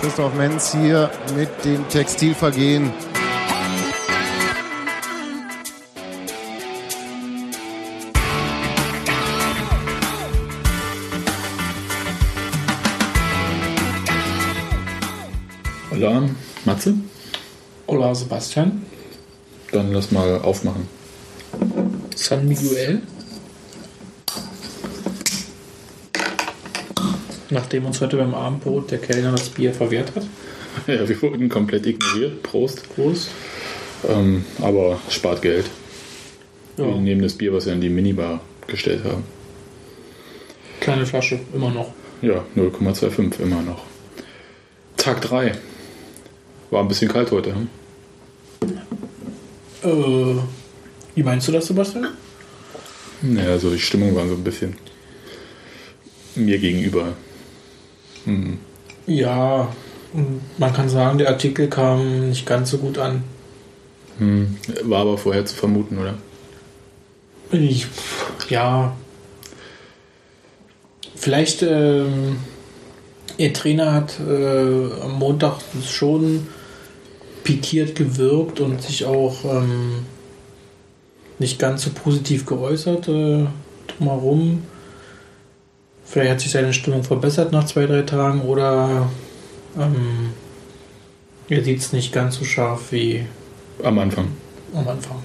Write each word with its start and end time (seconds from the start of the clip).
Christoph 0.00 0.34
Menz 0.34 0.72
hier 0.72 1.10
mit 1.34 1.48
dem 1.64 1.88
Textilvergehen. 1.88 2.92
Hola, 15.90 16.28
Matze? 16.64 16.94
Hola 17.88 18.14
Sebastian. 18.14 18.84
Dann 19.72 19.92
lass 19.92 20.10
mal 20.10 20.40
aufmachen. 20.42 20.88
San 22.14 22.46
Miguel. 22.46 23.02
Nachdem 27.50 27.86
uns 27.86 28.00
heute 28.00 28.16
beim 28.16 28.34
Abendbrot 28.34 28.90
der 28.90 28.98
Kellner 28.98 29.32
das 29.32 29.48
Bier 29.48 29.72
verwehrt 29.72 30.12
hat. 30.14 30.24
Ja, 30.86 31.08
wir 31.08 31.22
wurden 31.22 31.48
komplett 31.48 31.86
ignoriert. 31.86 32.42
Prost. 32.42 32.86
Prost. 32.94 33.30
Ähm, 34.06 34.44
aber 34.60 35.00
spart 35.08 35.40
Geld. 35.40 35.64
Ja, 36.76 36.84
Wir 36.84 36.96
nehmen 36.96 37.22
das 37.22 37.32
Bier, 37.32 37.50
was 37.54 37.64
wir 37.64 37.72
in 37.72 37.80
die 37.80 37.88
Minibar 37.88 38.40
gestellt 38.66 39.02
haben. 39.04 39.24
kleine 40.80 41.06
Flasche, 41.06 41.40
immer 41.54 41.70
noch. 41.70 41.94
Ja, 42.20 42.44
0,25 42.56 43.40
immer 43.40 43.62
noch. 43.62 43.84
Tag 44.98 45.22
3. 45.22 45.52
War 46.70 46.82
ein 46.82 46.88
bisschen 46.88 47.10
kalt 47.10 47.30
heute. 47.30 47.54
Hm? 47.54 47.68
Äh, 49.82 50.40
wie 51.14 51.22
meinst 51.22 51.48
du 51.48 51.52
das, 51.52 51.66
Sebastian? 51.68 52.08
Naja, 53.22 53.58
so 53.58 53.70
die 53.70 53.78
Stimmung 53.78 54.14
war 54.14 54.26
so 54.28 54.34
ein 54.34 54.44
bisschen 54.44 54.76
mir 56.34 56.58
gegenüber. 56.58 57.14
Hm. 58.26 58.58
Ja, 59.06 59.68
man 60.58 60.72
kann 60.72 60.88
sagen, 60.88 61.18
der 61.18 61.28
Artikel 61.28 61.68
kam 61.68 62.28
nicht 62.28 62.46
ganz 62.46 62.70
so 62.70 62.78
gut 62.78 62.98
an. 62.98 63.22
Hm. 64.18 64.56
War 64.84 65.00
aber 65.00 65.18
vorher 65.18 65.44
zu 65.44 65.54
vermuten, 65.54 65.98
oder? 65.98 66.14
Ich, 67.50 67.86
ja. 68.48 68.96
Vielleicht, 71.14 71.62
ähm, 71.62 72.36
ihr 73.36 73.52
Trainer 73.52 73.92
hat 73.92 74.18
äh, 74.20 75.02
am 75.02 75.18
Montag 75.18 75.58
schon 75.84 76.46
pikiert 77.44 77.94
gewirkt 77.94 78.60
und 78.60 78.82
sich 78.82 79.04
auch 79.04 79.44
ähm, 79.44 80.04
nicht 81.38 81.58
ganz 81.58 81.82
so 81.82 81.90
positiv 81.90 82.46
geäußert 82.46 83.08
äh, 83.08 83.46
drumherum. 83.86 84.64
Vielleicht 86.06 86.30
hat 86.30 86.40
sich 86.40 86.52
seine 86.52 86.72
Stimmung 86.72 87.02
verbessert 87.02 87.52
nach 87.52 87.64
zwei, 87.66 87.86
drei 87.86 88.02
Tagen 88.02 88.40
oder 88.42 89.10
ähm, 89.78 90.30
er 91.48 91.64
sieht 91.64 91.80
es 91.80 91.92
nicht 91.92 92.12
ganz 92.12 92.36
so 92.36 92.44
scharf 92.44 92.92
wie 92.92 93.26
Am 93.82 93.98
Anfang. 93.98 94.28
am 94.74 94.86
Anfang. 94.88 95.18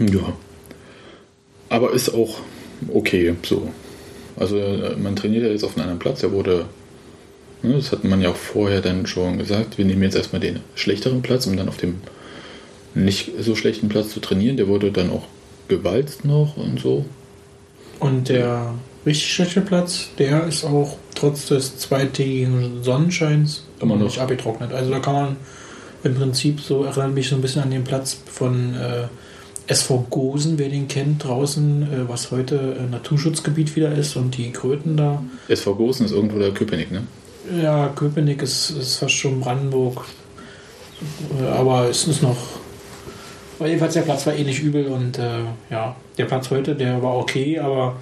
Ja. 0.00 0.06
Ja. 0.06 0.32
Aber 1.68 1.92
ist 1.92 2.12
auch 2.12 2.38
okay 2.92 3.34
so. 3.44 3.68
Also 4.36 4.58
äh, 4.58 4.96
man 4.96 5.14
trainiert 5.16 5.44
ja 5.44 5.50
jetzt 5.50 5.64
auf 5.64 5.74
einem 5.76 5.82
anderen 5.82 5.98
Platz. 6.00 6.22
Er 6.22 6.32
wurde, 6.32 6.66
ne, 7.62 7.74
das 7.74 7.92
hat 7.92 8.04
man 8.04 8.20
ja 8.20 8.30
auch 8.30 8.36
vorher 8.36 8.80
dann 8.80 9.06
schon 9.06 9.38
gesagt, 9.38 9.78
wir 9.78 9.84
nehmen 9.84 10.02
jetzt 10.02 10.16
erstmal 10.16 10.40
den 10.40 10.60
schlechteren 10.74 11.22
Platz, 11.22 11.46
um 11.46 11.56
dann 11.56 11.68
auf 11.68 11.76
dem 11.76 12.00
nicht 12.94 13.32
so 13.40 13.54
schlechten 13.54 13.88
Platz 13.88 14.10
zu 14.10 14.20
trainieren. 14.20 14.56
Der 14.56 14.68
wurde 14.68 14.90
dann 14.92 15.10
auch 15.10 15.24
gewalzt 15.68 16.24
noch 16.24 16.56
und 16.56 16.80
so. 16.80 17.04
Und 18.00 18.28
der 18.28 18.74
richtig 19.06 19.32
schlechte 19.32 19.60
Platz, 19.60 20.08
der 20.18 20.44
ist 20.46 20.64
auch 20.64 20.96
trotz 21.14 21.46
des 21.46 21.78
zweitägigen 21.78 22.82
Sonnenscheins 22.82 23.64
Immer 23.80 23.96
noch. 23.96 24.04
nicht 24.06 24.18
abgetrocknet. 24.18 24.72
Also 24.72 24.90
da 24.90 24.98
kann 25.00 25.14
man 25.14 25.36
im 26.02 26.14
Prinzip 26.14 26.60
so, 26.60 26.84
erinnert 26.84 27.14
mich 27.14 27.28
so 27.28 27.36
ein 27.36 27.40
bisschen 27.42 27.62
an 27.62 27.70
den 27.70 27.84
Platz 27.84 28.16
von 28.26 28.74
äh, 28.74 29.06
SV 29.66 30.06
Gosen, 30.10 30.58
wer 30.58 30.68
den 30.68 30.88
kennt, 30.88 31.24
draußen, 31.24 31.82
äh, 31.82 32.08
was 32.08 32.30
heute 32.30 32.76
äh, 32.78 32.90
Naturschutzgebiet 32.90 33.74
wieder 33.76 33.92
ist 33.92 34.16
und 34.16 34.36
die 34.36 34.50
Kröten 34.52 34.96
da. 34.96 35.22
SV 35.48 35.74
Gosen 35.74 36.04
ist 36.06 36.12
irgendwo 36.12 36.38
der 36.38 36.50
Köpenick, 36.52 36.90
ne? 36.90 37.02
Ja, 37.62 37.88
Köpenick 37.88 38.42
ist, 38.42 38.70
ist 38.70 38.96
fast 38.96 39.14
schon 39.14 39.40
Brandenburg. 39.40 40.04
Äh, 41.40 41.46
Aber 41.46 41.88
es 41.88 42.06
ist 42.06 42.22
noch. 42.22 42.36
Aber 43.58 43.68
jedenfalls 43.68 43.94
der 43.94 44.02
Platz 44.02 44.26
war 44.26 44.34
eh 44.34 44.42
nicht 44.44 44.62
übel 44.62 44.86
und 44.86 45.18
äh, 45.18 45.38
ja, 45.70 45.94
der 46.18 46.24
Platz 46.24 46.50
heute, 46.50 46.74
der 46.74 47.02
war 47.02 47.16
okay, 47.16 47.58
aber 47.58 47.96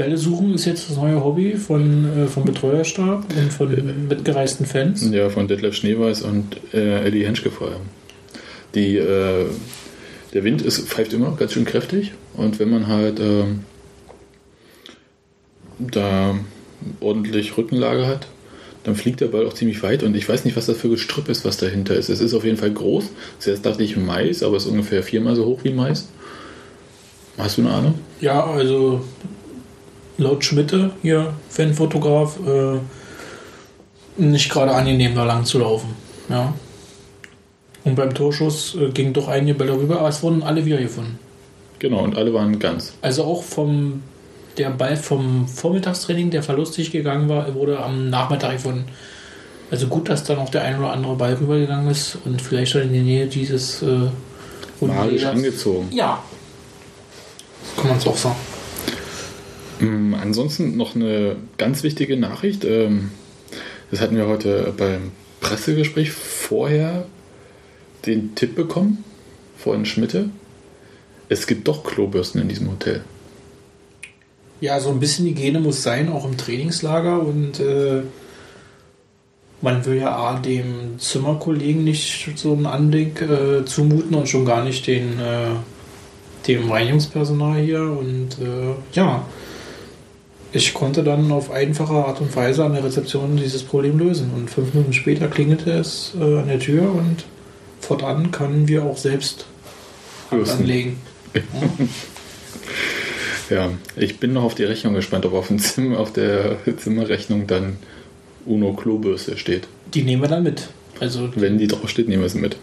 Bälle 0.00 0.16
suchen 0.16 0.54
ist 0.54 0.64
jetzt 0.64 0.88
das 0.88 0.96
neue 0.96 1.22
Hobby 1.22 1.56
von, 1.56 2.24
äh, 2.24 2.26
vom 2.26 2.46
Betreuerstab 2.46 3.26
und 3.36 3.52
von 3.52 4.08
mitgereisten 4.08 4.64
Fans. 4.64 5.06
Ja, 5.12 5.28
von 5.28 5.46
Detlef 5.46 5.74
Schneeweiß 5.74 6.22
und 6.22 6.56
äh, 6.72 7.06
Eddie 7.06 7.26
Henschke 7.26 7.50
vorher. 7.50 7.80
Die, 8.74 8.96
äh, 8.96 9.44
der 10.32 10.44
Wind 10.44 10.62
ist, 10.62 10.88
pfeift 10.88 11.12
immer 11.12 11.36
ganz 11.36 11.52
schön 11.52 11.66
kräftig 11.66 12.12
und 12.32 12.58
wenn 12.58 12.70
man 12.70 12.86
halt 12.86 13.20
ähm, 13.20 13.60
da 15.78 16.34
ordentlich 17.00 17.58
Rückenlage 17.58 18.06
hat, 18.06 18.26
dann 18.84 18.94
fliegt 18.94 19.20
der 19.20 19.26
Ball 19.26 19.46
auch 19.46 19.52
ziemlich 19.52 19.82
weit 19.82 20.02
und 20.02 20.16
ich 20.16 20.26
weiß 20.26 20.46
nicht, 20.46 20.56
was 20.56 20.64
das 20.64 20.78
für 20.78 20.88
Gestrüpp 20.88 21.28
ist, 21.28 21.44
was 21.44 21.58
dahinter 21.58 21.94
ist. 21.94 22.08
Es 22.08 22.22
ist 22.22 22.32
auf 22.32 22.44
jeden 22.44 22.56
Fall 22.56 22.70
groß. 22.70 23.10
Zuerst 23.38 23.66
dachte 23.66 23.82
ich 23.82 23.98
Mais, 23.98 24.42
aber 24.42 24.56
es 24.56 24.64
ist 24.64 24.70
ungefähr 24.70 25.02
viermal 25.02 25.36
so 25.36 25.44
hoch 25.44 25.60
wie 25.62 25.74
Mais. 25.74 26.08
Hast 27.36 27.58
du 27.58 27.62
eine 27.62 27.70
Ahnung? 27.70 27.94
Ja, 28.22 28.42
also 28.44 29.02
laut 30.20 30.44
Schmitte, 30.44 30.92
hier, 31.02 31.34
Fanfotograf, 31.48 32.38
äh, 32.46 32.78
nicht 34.20 34.50
gerade 34.50 34.72
angenehm, 34.72 35.14
da 35.14 35.24
lang 35.24 35.44
zu 35.44 35.58
laufen. 35.58 35.96
Ja. 36.28 36.54
Und 37.84 37.96
beim 37.96 38.14
Torschuss 38.14 38.76
äh, 38.76 38.90
gingen 38.90 39.12
doch 39.12 39.28
einige 39.28 39.54
Bälle 39.54 39.72
rüber, 39.72 39.98
aber 39.98 40.08
es 40.08 40.22
wurden 40.22 40.42
alle 40.42 40.64
wiedergefunden. 40.64 41.18
Genau, 41.78 42.00
und 42.00 42.16
alle 42.16 42.32
waren 42.34 42.58
ganz. 42.58 42.92
Also 43.00 43.24
auch 43.24 43.42
vom 43.42 44.02
der 44.58 44.70
Ball 44.70 44.96
vom 44.96 45.48
Vormittagstraining, 45.48 46.30
der 46.30 46.42
verlustig 46.42 46.90
gegangen 46.90 47.28
war, 47.28 47.54
wurde 47.54 47.82
am 47.82 48.10
Nachmittag 48.10 48.52
gefunden. 48.52 48.84
Also 49.70 49.86
gut, 49.86 50.08
dass 50.08 50.24
dann 50.24 50.38
auch 50.38 50.50
der 50.50 50.62
ein 50.62 50.78
oder 50.78 50.92
andere 50.92 51.14
Ball 51.14 51.34
rübergegangen 51.34 51.90
ist 51.90 52.18
und 52.24 52.42
vielleicht 52.42 52.72
schon 52.72 52.82
in 52.82 52.92
der 52.92 53.02
Nähe 53.02 53.26
dieses 53.26 53.82
äh, 53.82 54.10
Magisch 54.80 55.24
angezogen. 55.24 55.88
Ja. 55.92 56.22
Kann 57.76 57.88
man 57.88 57.98
es 57.98 58.06
auch 58.06 58.16
sagen. 58.16 58.36
Ähm, 59.80 60.14
ansonsten 60.14 60.76
noch 60.76 60.94
eine 60.94 61.36
ganz 61.58 61.82
wichtige 61.82 62.16
Nachricht. 62.16 62.64
Ähm, 62.64 63.10
das 63.90 64.00
hatten 64.00 64.16
wir 64.16 64.26
heute 64.26 64.72
beim 64.76 65.12
Pressegespräch 65.40 66.12
vorher 66.12 67.06
den 68.06 68.34
Tipp 68.34 68.54
bekommen 68.54 69.04
von 69.56 69.84
Schmitte. 69.84 70.30
Es 71.28 71.46
gibt 71.46 71.68
doch 71.68 71.84
Klobürsten 71.84 72.40
in 72.40 72.48
diesem 72.48 72.70
Hotel. 72.70 73.02
Ja, 74.60 74.78
so 74.78 74.90
ein 74.90 75.00
bisschen 75.00 75.26
Hygiene 75.26 75.60
muss 75.60 75.82
sein, 75.82 76.10
auch 76.10 76.24
im 76.26 76.36
Trainingslager 76.36 77.20
und 77.20 77.60
äh, 77.60 78.02
man 79.62 79.84
will 79.86 79.98
ja 79.98 80.16
A, 80.16 80.38
dem 80.38 80.98
Zimmerkollegen 80.98 81.84
nicht 81.84 82.38
so 82.38 82.52
einen 82.52 82.66
Anblick 82.66 83.22
äh, 83.22 83.64
zumuten 83.64 84.14
und 84.14 84.28
schon 84.28 84.44
gar 84.44 84.64
nicht 84.64 84.86
den, 84.86 85.18
äh, 85.18 85.50
dem 86.46 86.70
Reinigungspersonal 86.70 87.60
hier 87.60 87.82
und 87.82 88.38
äh, 88.40 88.74
ja, 88.92 89.24
ich 90.52 90.74
konnte 90.74 91.04
dann 91.04 91.30
auf 91.32 91.50
einfache 91.50 91.94
Art 91.94 92.20
und 92.20 92.34
Weise 92.34 92.64
an 92.64 92.72
der 92.72 92.84
Rezeption 92.84 93.36
dieses 93.36 93.62
Problem 93.62 93.98
lösen 93.98 94.30
und 94.34 94.50
fünf 94.50 94.74
Minuten 94.74 94.92
später 94.92 95.28
klingelte 95.28 95.70
es 95.70 96.12
äh, 96.18 96.38
an 96.38 96.48
der 96.48 96.58
Tür 96.58 96.92
und 96.92 97.24
fortan 97.80 98.30
können 98.30 98.68
wir 98.68 98.84
auch 98.84 98.96
selbst 98.96 99.46
Hand 100.30 100.48
anlegen. 100.48 101.00
Ja, 103.50 103.72
ich 103.96 104.20
bin 104.20 104.32
noch 104.32 104.44
auf 104.44 104.54
die 104.54 104.62
Rechnung 104.62 104.94
gespannt, 104.94 105.26
ob 105.26 105.32
auf, 105.34 105.48
dem 105.48 105.58
Zimmer, 105.58 105.98
auf 105.98 106.12
der 106.12 106.56
Zimmerrechnung 106.76 107.48
dann 107.48 107.78
Uno 108.46 108.72
Klobürste 108.74 109.36
steht. 109.36 109.66
Die 109.92 110.02
nehmen 110.02 110.22
wir 110.22 110.28
dann 110.28 110.44
mit. 110.44 110.68
Also 111.00 111.30
Wenn 111.34 111.58
die 111.58 111.66
drauf 111.66 111.88
steht, 111.90 112.08
nehmen 112.08 112.22
wir 112.22 112.28
sie 112.28 112.38
mit. 112.38 112.56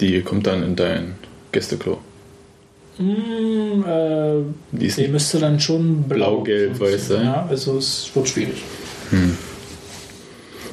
Die 0.00 0.22
kommt 0.22 0.46
dann 0.46 0.62
in 0.62 0.76
dein 0.76 1.16
Gästeklo. 1.50 1.98
Mm, 2.98 3.84
äh, 3.86 4.42
Die 4.72 4.86
ist 4.86 4.96
die 4.98 5.02
nicht 5.02 5.12
müsste 5.12 5.38
dann 5.38 5.60
schon 5.60 6.02
blau, 6.02 6.36
Blau-gelb, 6.36 6.80
weiß 6.80 7.08
sein. 7.08 7.24
Ja, 7.24 7.46
also 7.48 7.78
es 7.78 8.10
wird 8.14 8.28
schwierig. 8.28 8.62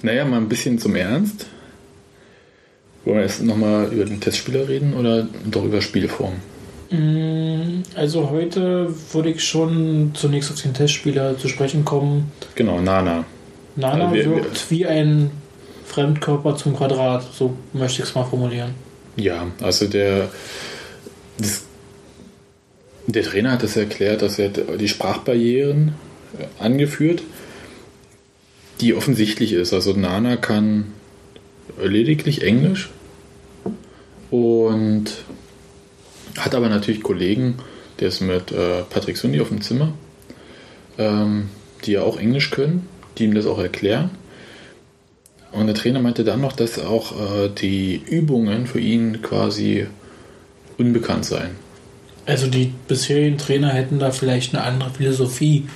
Naja, 0.01 0.25
mal 0.25 0.37
ein 0.37 0.49
bisschen 0.49 0.77
zum 0.79 0.95
Ernst. 0.95 1.45
Wollen 3.03 3.17
wir 3.17 3.23
erst 3.23 3.43
nochmal 3.43 3.91
über 3.93 4.05
den 4.05 4.19
Testspieler 4.19 4.67
reden 4.67 4.93
oder 4.95 5.27
doch 5.45 5.63
über 5.65 5.81
Spielform? 5.81 6.33
Mm, 6.89 7.83
Also 7.95 8.29
heute 8.29 8.93
würde 9.13 9.29
ich 9.29 9.43
schon 9.43 10.11
zunächst 10.15 10.51
auf 10.51 10.61
den 10.61 10.73
Testspieler 10.73 11.37
zu 11.37 11.47
sprechen 11.47 11.85
kommen. 11.85 12.31
Genau, 12.55 12.81
Nana. 12.81 13.25
Nana 13.75 14.05
Also 14.05 14.15
wir- 14.15 14.25
wirkt 14.37 14.71
wie 14.71 14.85
ein 14.85 15.29
Fremdkörper 15.85 16.55
zum 16.55 16.75
Quadrat, 16.75 17.23
so 17.33 17.55
möchte 17.73 18.01
ich 18.01 18.09
es 18.09 18.15
mal 18.15 18.23
formulieren. 18.23 18.71
Ja, 19.17 19.45
also 19.61 19.87
der. 19.87 20.29
Das, 21.37 21.64
Der 23.07 23.23
Trainer 23.23 23.51
hat 23.51 23.63
es 23.63 23.75
erklärt, 23.77 24.21
dass 24.21 24.39
er 24.39 24.49
die 24.49 24.87
Sprachbarrieren 24.87 25.93
äh, 26.39 26.63
angeführt, 26.63 27.21
die 28.81 28.93
offensichtlich 28.93 29.53
ist. 29.53 29.73
Also 29.73 29.93
Nana 29.93 30.37
kann 30.37 30.93
lediglich 31.81 32.41
Englisch 32.41 32.89
und 34.31 35.05
hat 36.37 36.55
aber 36.55 36.69
natürlich 36.69 37.03
Kollegen, 37.03 37.55
der 37.99 38.09
ist 38.09 38.21
mit 38.21 38.51
äh, 38.51 38.81
Patrick 38.89 39.17
Sundi 39.17 39.39
auf 39.39 39.49
dem 39.49 39.61
Zimmer, 39.61 39.93
ähm, 40.97 41.49
die 41.85 41.93
ja 41.93 42.01
auch 42.01 42.17
Englisch 42.17 42.51
können, 42.51 42.87
die 43.17 43.25
ihm 43.25 43.35
das 43.35 43.45
auch 43.45 43.59
erklären. 43.59 44.09
Und 45.51 45.67
der 45.67 45.75
Trainer 45.75 46.01
meinte 46.01 46.25
dann 46.25 46.41
noch, 46.41 46.51
dass 46.51 46.79
auch 46.79 47.13
äh, 47.13 47.49
die 47.49 48.01
Übungen 48.05 48.67
für 48.67 48.79
ihn 48.79 49.21
quasi 49.21 49.87
unbekannt 50.77 51.25
seien. 51.25 51.64
Also 52.25 52.47
die 52.47 52.73
bisherigen 52.87 53.37
Trainer 53.37 53.69
hätten 53.69 53.99
da 53.99 54.11
vielleicht 54.11 54.55
eine 54.55 54.63
andere 54.63 54.89
Philosophie 54.89 55.67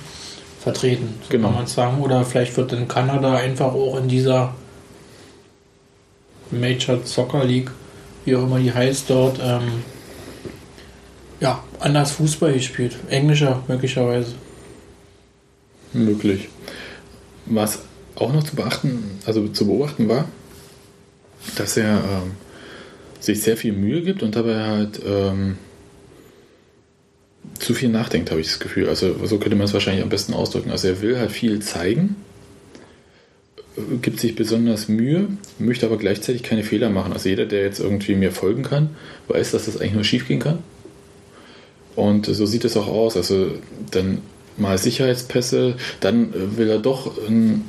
vertreten, 0.60 1.14
so 1.22 1.30
Genau. 1.30 1.48
kann 1.48 1.56
man 1.56 1.66
sagen. 1.66 2.00
Oder 2.00 2.24
vielleicht 2.24 2.56
wird 2.56 2.72
in 2.72 2.88
Kanada 2.88 3.36
einfach 3.36 3.72
auch 3.72 3.98
in 3.98 4.08
dieser 4.08 4.54
Major 6.50 6.98
Soccer 7.04 7.44
League, 7.44 7.70
wie 8.24 8.34
auch 8.34 8.42
immer 8.42 8.58
die 8.58 8.72
heißt 8.72 9.08
dort, 9.08 9.38
ähm, 9.42 9.84
ja, 11.40 11.62
anders 11.78 12.12
Fußball 12.12 12.52
gespielt. 12.52 12.96
Englischer 13.08 13.62
möglicherweise. 13.68 14.34
Möglich. 15.92 16.48
Was 17.46 17.80
auch 18.16 18.32
noch 18.32 18.42
zu 18.42 18.56
beachten, 18.56 19.18
also 19.24 19.48
zu 19.48 19.66
beobachten 19.66 20.08
war, 20.08 20.26
dass 21.56 21.76
er 21.76 21.96
ähm, 21.96 22.32
sich 23.18 23.42
sehr 23.42 23.56
viel 23.56 23.72
Mühe 23.72 24.02
gibt 24.02 24.22
und 24.22 24.36
dabei 24.36 24.62
halt 24.62 25.00
ähm, 25.06 25.56
zu 27.58 27.74
viel 27.74 27.88
nachdenkt, 27.88 28.30
habe 28.30 28.40
ich 28.40 28.48
das 28.48 28.58
Gefühl. 28.58 28.88
Also 28.88 29.26
so 29.26 29.38
könnte 29.38 29.56
man 29.56 29.66
es 29.66 29.74
wahrscheinlich 29.74 30.02
am 30.02 30.08
besten 30.08 30.34
ausdrücken. 30.34 30.70
Also 30.70 30.88
er 30.88 31.02
will 31.02 31.18
halt 31.18 31.30
viel 31.30 31.60
zeigen, 31.60 32.16
gibt 34.02 34.20
sich 34.20 34.34
besonders 34.34 34.88
Mühe, 34.88 35.28
möchte 35.58 35.86
aber 35.86 35.96
gleichzeitig 35.96 36.42
keine 36.42 36.62
Fehler 36.62 36.90
machen. 36.90 37.12
Also 37.12 37.28
jeder, 37.28 37.46
der 37.46 37.62
jetzt 37.62 37.80
irgendwie 37.80 38.14
mir 38.14 38.32
folgen 38.32 38.62
kann, 38.62 38.90
weiß, 39.28 39.52
dass 39.52 39.66
das 39.66 39.78
eigentlich 39.78 39.94
nur 39.94 40.04
schief 40.04 40.26
gehen 40.26 40.40
kann. 40.40 40.58
Und 41.96 42.26
so 42.26 42.46
sieht 42.46 42.64
es 42.64 42.76
auch 42.76 42.88
aus. 42.88 43.16
Also 43.16 43.52
dann 43.90 44.18
mal 44.56 44.78
Sicherheitspässe, 44.78 45.76
dann 46.00 46.56
will 46.56 46.68
er 46.68 46.78
doch 46.78 47.16
ein 47.26 47.64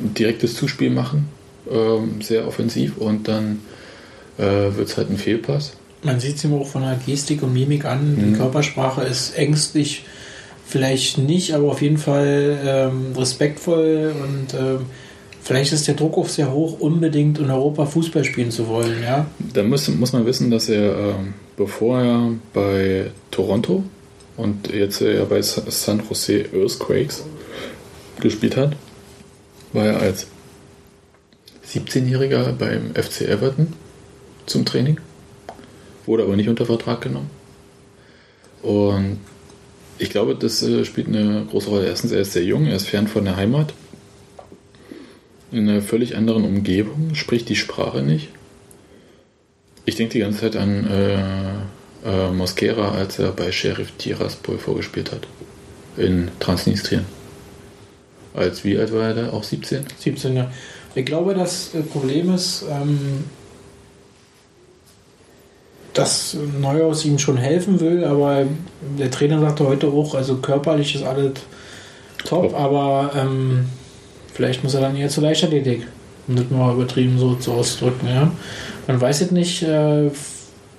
direktes 0.00 0.54
Zuspiel 0.54 0.90
machen, 0.90 1.28
ähm, 1.70 2.22
sehr 2.22 2.46
offensiv, 2.46 2.96
und 2.96 3.28
dann 3.28 3.60
äh, 4.38 4.42
wird 4.76 4.88
es 4.88 4.96
halt 4.96 5.10
ein 5.10 5.18
Fehlpass. 5.18 5.72
Man 6.02 6.18
sieht 6.20 6.36
es 6.36 6.44
ihm 6.44 6.54
auch 6.54 6.66
von 6.66 6.82
der 6.82 6.98
Gestik 7.04 7.42
und 7.42 7.52
Mimik 7.52 7.84
an. 7.84 8.16
Die 8.16 8.36
Körpersprache 8.36 9.02
ist 9.02 9.36
ängstlich, 9.36 10.04
vielleicht 10.66 11.18
nicht, 11.18 11.52
aber 11.54 11.68
auf 11.72 11.82
jeden 11.82 11.98
Fall 11.98 12.58
ähm, 12.64 13.12
respektvoll 13.16 14.12
und 14.22 14.54
ähm, 14.58 14.86
vielleicht 15.42 15.72
ist 15.72 15.86
der 15.88 15.94
Druck 15.94 16.16
auch 16.16 16.28
sehr 16.28 16.52
hoch, 16.52 16.80
unbedingt 16.80 17.38
in 17.38 17.50
Europa 17.50 17.84
Fußball 17.86 18.24
spielen 18.24 18.50
zu 18.50 18.66
wollen. 18.68 19.02
Ja, 19.02 19.26
Da 19.52 19.62
muss, 19.62 19.88
muss 19.88 20.12
man 20.12 20.24
wissen, 20.24 20.50
dass 20.50 20.68
er, 20.68 20.96
ähm, 20.96 21.34
bevor 21.56 22.00
er 22.00 22.30
bei 22.54 23.10
Toronto 23.30 23.82
und 24.38 24.72
jetzt 24.72 25.02
er 25.02 25.24
bei 25.26 25.42
Sa- 25.42 25.64
San 25.68 26.02
Jose 26.08 26.46
Earthquakes 26.54 27.24
gespielt 28.20 28.56
hat, 28.56 28.74
war 29.74 29.84
er 29.86 30.00
als 30.00 30.28
17-Jähriger 31.68 32.52
beim 32.52 32.94
FC 32.94 33.22
Everton 33.28 33.72
zum 34.46 34.64
Training, 34.64 34.98
wurde 36.10 36.24
aber 36.24 36.34
nicht 36.34 36.48
unter 36.48 36.66
Vertrag 36.66 37.00
genommen. 37.02 37.30
Und 38.62 39.18
ich 39.96 40.10
glaube, 40.10 40.34
das 40.34 40.60
äh, 40.62 40.84
spielt 40.84 41.06
eine 41.06 41.46
große 41.48 41.70
Rolle. 41.70 41.86
Erstens, 41.86 42.10
er 42.10 42.22
ist 42.22 42.32
sehr 42.32 42.42
jung, 42.42 42.66
er 42.66 42.74
ist 42.74 42.88
fern 42.88 43.06
von 43.06 43.24
der 43.24 43.36
Heimat, 43.36 43.74
in 45.52 45.68
einer 45.68 45.82
völlig 45.82 46.16
anderen 46.16 46.44
Umgebung, 46.44 47.14
spricht 47.14 47.48
die 47.48 47.54
Sprache 47.54 48.02
nicht. 48.02 48.28
Ich 49.84 49.94
denke 49.94 50.14
die 50.14 50.18
ganze 50.18 50.40
Zeit 50.40 50.56
an 50.56 50.84
äh, 50.90 51.18
äh, 52.04 52.30
Mosquera, 52.32 52.90
als 52.90 53.20
er 53.20 53.30
bei 53.30 53.52
Sheriff 53.52 53.92
Tiraspol 53.96 54.58
vorgespielt 54.58 55.12
hat. 55.12 55.28
In 55.96 56.28
Transnistrien. 56.40 57.04
Als 58.34 58.64
wie 58.64 58.76
alt 58.78 58.92
war 58.92 59.08
er 59.08 59.14
da? 59.14 59.30
Auch 59.30 59.44
17? 59.44 59.84
17 59.96 60.36
Jahre. 60.36 60.52
Ich 60.96 61.06
glaube, 61.06 61.34
das 61.34 61.72
äh, 61.72 61.82
Problem 61.82 62.34
ist, 62.34 62.64
ähm, 62.68 63.24
dass 65.94 66.36
Neuhaus 66.60 67.04
ihm 67.04 67.18
schon 67.18 67.36
helfen 67.36 67.80
will, 67.80 68.04
aber 68.04 68.44
der 68.98 69.10
Trainer 69.10 69.40
sagte 69.40 69.66
heute 69.66 69.88
auch, 69.88 70.14
also 70.14 70.36
körperlich 70.36 70.94
ist 70.94 71.04
alles 71.04 71.32
top, 72.24 72.50
Top. 72.50 72.54
aber 72.54 73.10
ähm, 73.16 73.66
vielleicht 74.32 74.62
muss 74.62 74.74
er 74.74 74.82
dann 74.82 74.96
eher 74.96 75.08
zur 75.08 75.24
Leichtathletik, 75.24 75.86
um 76.28 76.36
das 76.36 76.50
mal 76.50 76.74
übertrieben 76.74 77.18
so 77.18 77.34
zu 77.34 77.52
ausdrücken. 77.52 78.06
Ja? 78.06 78.30
Man 78.86 79.00
weiß 79.00 79.20
jetzt 79.20 79.32
nicht, 79.32 79.62
äh, 79.62 80.10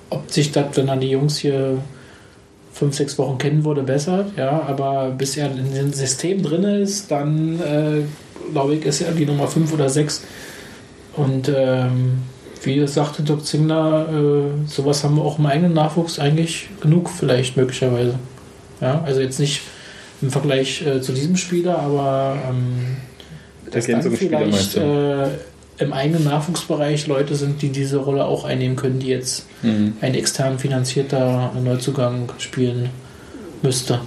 ob 0.09 0.31
sich 0.31 0.51
das, 0.51 0.65
wenn 0.75 0.87
er 0.87 0.97
die 0.97 1.09
Jungs 1.09 1.37
hier 1.37 1.79
fünf, 2.73 2.95
sechs 2.95 3.17
Wochen 3.17 3.37
kennen 3.37 3.65
würde, 3.65 3.83
bessert, 3.83 4.31
ja, 4.37 4.63
aber 4.67 5.11
bis 5.11 5.37
er 5.37 5.51
in 5.51 5.73
dem 5.73 5.93
System 5.93 6.41
drin 6.41 6.63
ist, 6.63 7.11
dann 7.11 7.59
äh, 7.59 8.03
glaube 8.51 8.75
ich, 8.75 8.85
ist 8.85 9.01
er 9.01 9.11
die 9.11 9.25
Nummer 9.25 9.47
5 9.47 9.73
oder 9.73 9.89
6. 9.89 10.23
Und 11.15 11.51
ähm, 11.53 12.19
wie 12.63 12.85
sagte 12.87 13.23
Dirk 13.23 13.45
Zingler, 13.45 14.07
äh, 14.09 14.67
sowas 14.67 15.03
haben 15.03 15.15
wir 15.15 15.23
auch 15.23 15.39
im 15.39 15.45
eigenen 15.45 15.73
Nachwuchs 15.73 16.19
eigentlich 16.19 16.69
genug, 16.81 17.09
vielleicht 17.09 17.57
möglicherweise. 17.57 18.15
Ja, 18.79 19.01
also 19.03 19.21
jetzt 19.21 19.39
nicht 19.39 19.61
im 20.21 20.29
Vergleich 20.31 20.85
äh, 20.85 21.01
zu 21.01 21.11
diesem 21.13 21.37
Spieler, 21.37 21.79
aber 21.79 22.37
ähm, 22.49 22.97
dass 23.71 23.87
dann 23.87 24.11
vielleicht 24.11 24.75
äh, 24.77 25.27
im 25.77 25.93
eigenen 25.93 26.23
Nachwuchsbereich 26.25 27.07
Leute 27.07 27.35
sind, 27.35 27.61
die 27.61 27.69
diese 27.69 27.97
Rolle 27.97 28.25
auch 28.25 28.43
einnehmen 28.43 28.75
können, 28.75 28.99
die 28.99 29.07
jetzt 29.07 29.45
Mhm. 29.63 29.93
ein 30.01 30.15
extern 30.15 30.57
finanzierter 30.59 31.51
Neuzugang 31.63 32.31
spielen 32.39 32.89
müsste. 33.61 34.01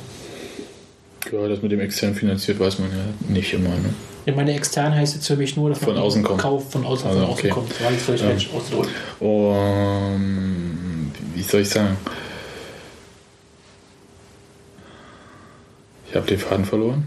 Ja, 1.33 1.49
das 1.49 1.63
mit 1.63 1.73
dem 1.73 1.81
extern 1.81 2.15
finanziert 2.15 2.59
weiß 2.61 2.79
man 2.81 2.89
ja 2.91 3.33
nicht 3.33 3.53
immer. 3.55 3.69
Ne? 3.69 3.95
Ich 4.27 4.35
meine, 4.35 4.55
extern 4.55 4.95
heißt 4.95 5.15
jetzt 5.17 5.27
für 5.27 5.37
mich 5.37 5.57
nur, 5.57 5.69
dass 5.71 5.79
Von 5.81 5.95
man 5.95 6.03
außen 6.03 6.23
kommt. 6.23 6.41
Kauf 6.41 6.71
von 6.73 6.85
außen, 6.87 7.07
Also, 7.09 7.21
von 7.21 7.29
außen 7.29 7.39
okay. 7.39 7.49
kommt. 7.51 7.71
Das 7.73 7.83
war 7.83 7.91
jetzt 7.93 8.03
vielleicht 8.05 8.23
Ja. 8.25 8.31
falsch 8.31 8.49
ausgedrückt. 8.55 8.91
Und 9.21 11.13
wie 11.35 11.43
soll 11.43 11.61
ich 11.61 11.69
sagen? 11.69 11.97
Ich 16.09 16.17
habe 16.17 16.27
den 16.27 16.39
Faden 16.39 16.65
verloren. 16.65 17.07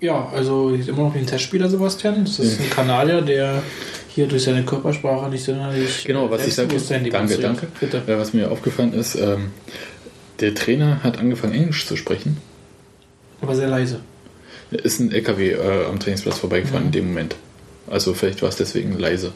Ja, 0.00 0.28
also 0.32 0.70
immer 0.70 1.04
noch 1.04 1.12
den 1.12 1.26
Testspieler 1.26 1.68
Sebastian. 1.68 2.24
Das 2.24 2.38
ist 2.38 2.60
ein 2.60 2.70
Kanadier, 2.70 3.20
der 3.20 3.62
hier 4.08 4.28
durch 4.28 4.44
seine 4.44 4.64
Körpersprache 4.64 5.28
nicht 5.28 5.44
sonderlich 5.44 6.04
Genau, 6.04 6.30
was 6.30 6.46
ich 6.46 6.54
sage, 6.54 6.76
danke, 7.10 7.38
danke. 7.38 7.66
Bitte. 7.80 8.02
Was 8.06 8.32
mir 8.32 8.50
aufgefallen 8.50 8.92
ist, 8.92 9.16
ähm, 9.16 9.50
der 10.40 10.54
Trainer 10.54 11.02
hat 11.02 11.18
angefangen 11.18 11.54
Englisch 11.54 11.86
zu 11.86 11.96
sprechen. 11.96 12.36
Aber 13.40 13.54
sehr 13.56 13.68
leise. 13.68 14.00
Ist 14.70 15.00
ein 15.00 15.12
LKW 15.12 15.52
äh, 15.52 15.86
am 15.86 15.98
Trainingsplatz 15.98 16.38
vorbeigefahren 16.38 16.86
in 16.86 16.92
dem 16.92 17.08
Moment. 17.08 17.36
Also 17.90 18.14
vielleicht 18.14 18.42
war 18.42 18.48
es 18.48 18.56
deswegen 18.56 18.98
leise. 18.98 19.32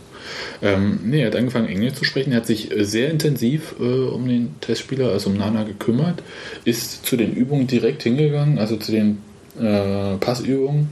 Ähm, 0.60 1.00
nee, 1.04 1.20
er 1.20 1.28
hat 1.28 1.36
angefangen 1.36 1.68
Englisch 1.68 1.94
zu 1.94 2.04
sprechen. 2.04 2.32
Er 2.32 2.38
hat 2.38 2.46
sich 2.46 2.70
äh, 2.70 2.84
sehr 2.84 3.10
intensiv 3.10 3.74
äh, 3.80 3.82
um 3.82 4.26
den 4.28 4.54
Testspieler, 4.60 5.10
also 5.10 5.30
um 5.30 5.36
Nana, 5.36 5.64
gekümmert. 5.64 6.22
Ist 6.64 7.06
zu 7.06 7.16
den 7.16 7.32
Übungen 7.32 7.66
direkt 7.66 8.02
hingegangen, 8.02 8.58
also 8.58 8.76
zu 8.76 8.92
den 8.92 9.18
äh, 9.58 10.16
Passübungen, 10.16 10.90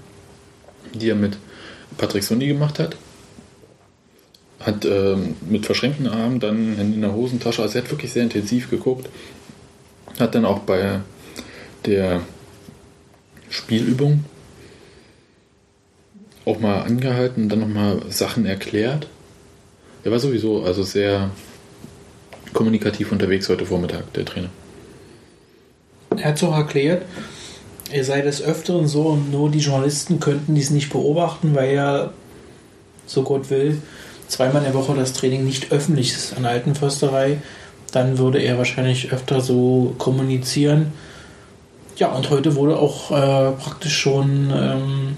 die 0.94 1.10
er 1.10 1.16
mit 1.16 1.36
Patrick 1.98 2.24
Sundi 2.24 2.46
gemacht 2.46 2.78
hat. 2.78 2.96
Hat 4.60 4.84
ähm, 4.84 5.36
mit 5.48 5.66
verschränkten 5.66 6.06
Armen 6.06 6.40
dann 6.40 6.78
in 6.78 7.00
der 7.00 7.14
Hosentasche, 7.14 7.62
also 7.62 7.78
er 7.78 7.84
hat 7.84 7.90
wirklich 7.90 8.12
sehr 8.12 8.24
intensiv 8.24 8.68
geguckt. 8.68 9.08
Hat 10.18 10.34
dann 10.34 10.44
auch 10.44 10.60
bei 10.60 11.00
der 11.86 12.20
Spielübung 13.48 14.24
auch 16.50 16.60
mal 16.60 16.82
angehalten, 16.82 17.48
dann 17.48 17.60
nochmal 17.60 18.02
Sachen 18.10 18.46
erklärt. 18.46 19.06
Er 20.04 20.10
war 20.10 20.18
sowieso 20.18 20.62
also 20.62 20.82
sehr 20.82 21.30
kommunikativ 22.52 23.12
unterwegs 23.12 23.48
heute 23.48 23.66
Vormittag, 23.66 24.12
der 24.14 24.24
Trainer. 24.24 24.48
Er 26.16 26.24
hat 26.24 26.36
es 26.36 26.44
auch 26.44 26.56
erklärt, 26.56 27.04
er 27.92 28.04
sei 28.04 28.20
des 28.20 28.42
Öfteren 28.42 28.86
so 28.86 29.02
und 29.02 29.30
nur 29.30 29.50
die 29.50 29.58
Journalisten 29.58 30.20
könnten 30.20 30.54
dies 30.54 30.70
nicht 30.70 30.90
beobachten, 30.90 31.54
weil 31.54 31.70
er, 31.70 32.12
so 33.06 33.22
Gott 33.22 33.50
will, 33.50 33.80
zweimal 34.28 34.58
in 34.58 34.72
der 34.72 34.74
Woche 34.74 34.94
das 34.94 35.12
Training 35.12 35.44
nicht 35.44 35.72
öffentlich 35.72 36.12
ist 36.12 36.36
an 36.36 36.44
der 36.44 36.52
alten 36.52 36.74
Försterei. 36.74 37.38
Dann 37.92 38.18
würde 38.18 38.38
er 38.38 38.58
wahrscheinlich 38.58 39.12
öfter 39.12 39.40
so 39.40 39.94
kommunizieren. 39.98 40.92
Ja, 41.96 42.12
und 42.12 42.30
heute 42.30 42.54
wurde 42.54 42.78
auch 42.78 43.10
äh, 43.10 43.50
praktisch 43.52 43.96
schon 43.96 44.52
ähm, 44.54 45.16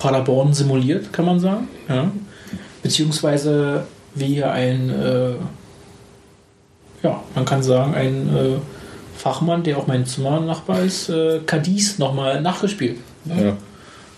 Paderborn 0.00 0.52
simuliert, 0.52 1.12
kann 1.12 1.26
man 1.26 1.38
sagen. 1.38 1.68
Ja. 1.88 2.10
Beziehungsweise 2.82 3.84
wie 4.14 4.26
hier 4.26 4.50
ein 4.50 4.90
äh, 4.90 5.34
ja, 7.02 7.22
man 7.34 7.44
kann 7.44 7.62
sagen, 7.62 7.94
ein 7.94 8.28
äh, 8.34 8.56
Fachmann, 9.16 9.62
der 9.62 9.78
auch 9.78 9.86
mein 9.86 10.06
Zimmernachbar 10.06 10.82
ist, 10.82 11.08
äh, 11.08 11.40
Cadiz 11.46 11.98
nochmal 11.98 12.40
nachgespielt. 12.40 12.98
Ja. 13.24 13.56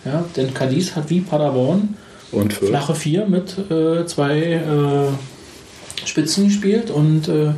Ja, 0.05 0.25
denn 0.37 0.53
Cadiz 0.53 0.97
hat 0.97 1.11
wie 1.11 1.21
Paderborn 1.21 1.97
Und 2.33 2.53
für 2.53 2.67
flache 2.67 2.95
Vier 2.95 3.27
mit 3.27 3.57
äh, 3.71 4.05
zwei 4.07 4.41
äh, 4.41 6.07
Spitzen 6.07 6.47
gespielt 6.49 6.91
und 6.91 7.29
äh, 7.29 7.53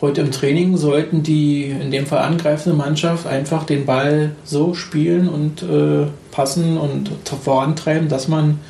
heute 0.00 0.22
im 0.22 0.32
Training 0.32 0.76
sollten 0.76 1.22
die 1.22 1.66
in 1.66 1.92
dem 1.92 2.06
Fall 2.06 2.18
angreifende 2.18 2.76
Mannschaft 2.76 3.28
einfach 3.28 3.62
den 3.62 3.86
Ball 3.86 4.32
so 4.44 4.74
spielen 4.74 5.28
und 5.28 5.62
äh, 5.62 6.08
passen 6.38 6.78
und 6.78 7.10
vorantreiben, 7.42 8.08
dass 8.08 8.28
man 8.28 8.60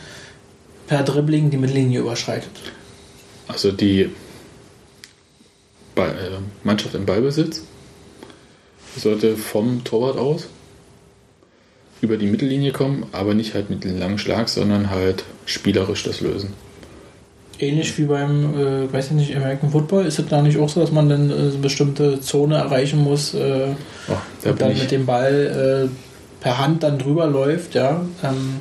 per 0.87 1.03
Dribbling 1.03 1.51
die 1.51 1.59
Mittellinie 1.59 2.01
überschreitet. 2.01 2.51
also 3.47 3.73
die 3.73 4.09
äh, 5.97 6.07
Mannschaft 6.65 6.95
im 6.95 7.05
Ballbesitz 7.05 7.61
sollte 8.97 9.37
vom 9.37 9.85
Torwart 9.85 10.17
aus 10.17 10.49
über 12.01 12.17
die 12.17 12.25
Mittellinie 12.25 12.73
kommen, 12.73 13.05
aber 13.13 13.35
nicht 13.35 13.53
halt 13.53 13.69
mit 13.69 13.85
einem 13.85 13.99
langen 13.99 14.19
Schlag, 14.19 14.49
sondern 14.49 14.89
halt 14.89 15.25
spielerisch 15.45 16.05
das 16.05 16.23
lösen. 16.23 16.55
Ähnlich 17.59 17.99
wie 17.99 18.05
beim, 18.05 18.55
äh, 18.55 18.91
weiß 18.91 19.07
ich 19.09 19.13
nicht, 19.13 19.37
American 19.37 19.71
Football, 19.73 20.07
ist 20.07 20.19
es 20.19 20.27
da 20.27 20.41
nicht 20.41 20.57
auch 20.57 20.71
so, 20.71 20.81
dass 20.81 20.93
man 20.93 21.11
dann 21.11 21.29
äh, 21.29 21.35
eine 21.35 21.51
bestimmte 21.61 22.21
Zone 22.23 22.57
erreichen 22.57 23.01
muss, 23.01 23.35
äh, 23.35 23.75
Oh, 24.09 24.15
da 24.43 24.51
und 24.51 24.61
dann 24.63 24.73
ich 24.73 24.81
mit 24.81 24.91
dem 24.91 25.05
Ball 25.05 25.91
äh, 25.91 26.08
per 26.41 26.59
Hand 26.59 26.83
dann 26.83 26.99
drüber 26.99 27.27
läuft, 27.27 27.75
ja. 27.75 28.05
Ähm, 28.23 28.61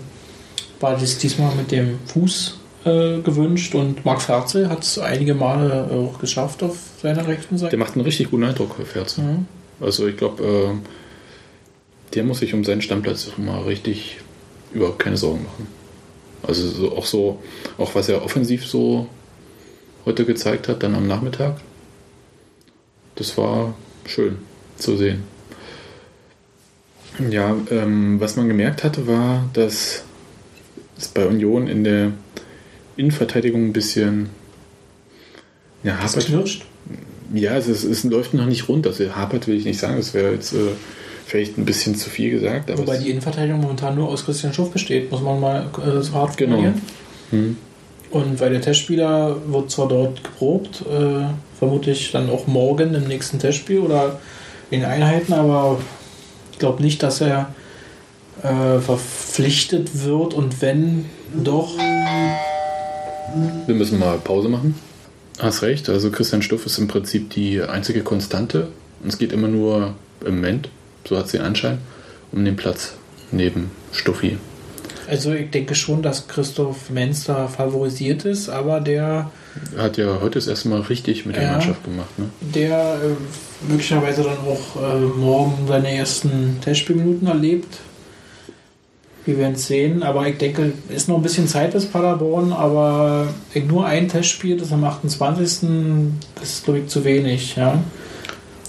war 0.79 0.97
das 0.97 1.17
diesmal 1.17 1.55
mit 1.55 1.71
dem 1.71 1.99
Fuß 2.05 2.59
äh, 2.85 3.19
gewünscht 3.21 3.73
und 3.75 4.05
Marc 4.05 4.21
Ferzel 4.21 4.69
hat 4.69 4.83
es 4.83 4.99
einige 4.99 5.33
Male 5.33 5.89
auch 5.91 6.19
geschafft 6.19 6.63
auf 6.63 6.77
seiner 7.01 7.27
rechten 7.27 7.55
Der 7.55 7.59
Seite. 7.59 7.77
macht 7.77 7.95
einen 7.95 8.05
richtig 8.05 8.29
guten 8.29 8.43
Eindruck, 8.43 8.75
Ferze. 8.85 9.21
Mhm. 9.21 9.45
Also 9.79 10.07
ich 10.07 10.17
glaube, 10.17 10.43
äh, 10.43 12.13
der 12.13 12.23
muss 12.23 12.39
sich 12.39 12.53
um 12.53 12.63
seinen 12.63 12.81
Stammplatz 12.81 13.31
mal 13.37 13.63
richtig 13.63 14.19
überhaupt 14.73 14.99
keine 14.99 15.17
Sorgen 15.17 15.43
machen. 15.43 15.67
Also 16.43 16.67
so, 16.67 16.95
auch 16.95 17.05
so, 17.05 17.41
auch 17.77 17.95
was 17.95 18.09
er 18.09 18.23
offensiv 18.23 18.65
so 18.65 19.07
heute 20.05 20.23
gezeigt 20.25 20.67
hat, 20.67 20.83
dann 20.83 20.95
am 20.95 21.07
Nachmittag, 21.07 21.59
das 23.15 23.37
war 23.37 23.73
schön 24.05 24.37
zu 24.77 24.95
sehen. 24.95 25.23
Ja, 27.29 27.55
ähm, 27.71 28.19
was 28.19 28.35
man 28.35 28.47
gemerkt 28.47 28.83
hatte, 28.83 29.07
war, 29.07 29.49
dass 29.53 30.03
es 30.97 31.07
bei 31.07 31.25
Union 31.25 31.67
in 31.67 31.83
der 31.83 32.11
Innenverteidigung 32.95 33.65
ein 33.67 33.73
bisschen 33.73 34.29
ja, 35.83 35.97
hapert. 35.99 36.25
knirscht? 36.25 36.65
Ja, 37.33 37.55
es, 37.57 37.67
ist, 37.67 37.83
es 37.83 38.03
läuft 38.03 38.33
noch 38.33 38.45
nicht 38.45 38.67
rund. 38.69 38.87
Also 38.87 39.15
hapert 39.15 39.47
will 39.47 39.55
ich 39.55 39.65
nicht 39.65 39.79
sagen. 39.79 39.97
Das 39.97 40.13
wäre 40.13 40.33
jetzt 40.33 40.53
äh, 40.53 40.57
vielleicht 41.25 41.57
ein 41.57 41.65
bisschen 41.65 41.95
zu 41.95 42.09
viel 42.09 42.31
gesagt. 42.31 42.71
Aber 42.71 42.79
Wobei 42.79 42.97
die 42.97 43.09
Innenverteidigung 43.09 43.61
momentan 43.61 43.95
nur 43.95 44.09
aus 44.09 44.25
Christian 44.25 44.53
Schuff 44.53 44.71
besteht, 44.71 45.11
muss 45.11 45.21
man 45.21 45.39
mal 45.39 45.69
äh, 45.85 46.01
so 46.01 46.13
hart 46.13 46.37
Genau. 46.37 46.53
formulieren. 46.53 46.81
Hm. 47.31 47.57
Und 48.09 48.39
weil 48.39 48.51
der 48.51 48.61
Testspieler 48.61 49.35
wird 49.47 49.69
zwar 49.69 49.89
dort 49.89 50.23
geprobt, 50.23 50.83
äh, 50.89 51.25
vermutlich 51.59 52.11
dann 52.11 52.29
auch 52.29 52.47
morgen 52.47 52.93
im 52.95 53.03
nächsten 53.03 53.37
Testspiel 53.37 53.79
oder 53.79 54.19
in 54.71 54.85
Einheiten, 54.85 55.33
aber 55.33 55.79
ich 56.57 56.59
glaube 56.59 56.81
nicht, 56.81 57.03
dass 57.03 57.21
er 57.21 57.53
äh, 58.41 58.79
verpflichtet 58.79 60.03
wird 60.03 60.33
und 60.33 60.59
wenn 60.59 61.05
doch, 61.31 61.77
wir 63.67 63.75
müssen 63.75 63.99
mal 63.99 64.17
Pause 64.17 64.49
machen. 64.49 64.73
Hast 65.37 65.61
recht. 65.61 65.87
Also 65.87 66.09
Christian 66.09 66.41
Stuff 66.41 66.65
ist 66.65 66.79
im 66.79 66.87
Prinzip 66.87 67.29
die 67.29 67.61
einzige 67.61 68.01
Konstante. 68.01 68.69
Und 69.03 69.09
es 69.09 69.19
geht 69.19 69.33
immer 69.33 69.47
nur 69.47 69.93
im 70.25 70.37
Moment, 70.37 70.69
so 71.07 71.15
hat 71.15 71.27
es 71.27 71.33
den 71.33 71.41
Anschein, 71.41 71.77
um 72.31 72.43
den 72.43 72.55
Platz 72.55 72.95
neben 73.31 73.69
Stuffi. 73.91 74.39
also 75.07 75.33
ich 75.33 75.51
denke 75.51 75.75
schon, 75.75 76.01
dass 76.01 76.27
Christoph 76.27 76.89
Menz 76.89 77.25
da 77.25 77.47
favorisiert 77.47 78.25
ist, 78.25 78.49
aber 78.49 78.79
der, 78.79 79.03
Er 79.03 79.31
hat 79.77 79.97
ja 79.97 80.19
heute 80.21 80.35
das 80.39 80.47
erste 80.47 80.69
Mal 80.69 80.81
richtig 80.81 81.25
mit 81.25 81.35
der 81.35 81.43
Ja. 81.43 81.51
Mannschaft 81.53 81.83
gemacht. 81.83 82.17
Ne? 82.17 82.25
der 82.53 82.95
äh, 82.95 83.69
möglicherweise 83.71 84.23
dann 84.23 84.37
auch 84.37 84.81
äh, 84.81 84.99
morgen 85.19 85.67
seine 85.67 85.91
ersten 85.95 86.57
Testspielminuten 86.61 87.27
erlebt. 87.27 87.77
Wir 89.25 89.37
werden 89.37 89.53
es 89.55 89.67
sehen, 89.67 90.03
aber 90.03 90.25
ich 90.27 90.37
denke, 90.37 90.71
ist 90.87 91.09
noch 91.09 91.17
ein 91.17 91.21
bisschen 91.21 91.47
Zeit 91.49 91.73
bis 91.73 91.85
Paderborn, 91.85 92.53
aber 92.53 93.27
nur 93.67 93.85
ein 93.85 94.07
Testspiel, 94.07 94.55
das 94.57 94.71
am 94.71 94.85
28. 94.85 95.67
Das 96.39 96.49
ist, 96.49 96.63
glaube 96.63 96.79
ich, 96.79 96.87
zu 96.87 97.03
wenig. 97.03 97.57
Ja? 97.57 97.83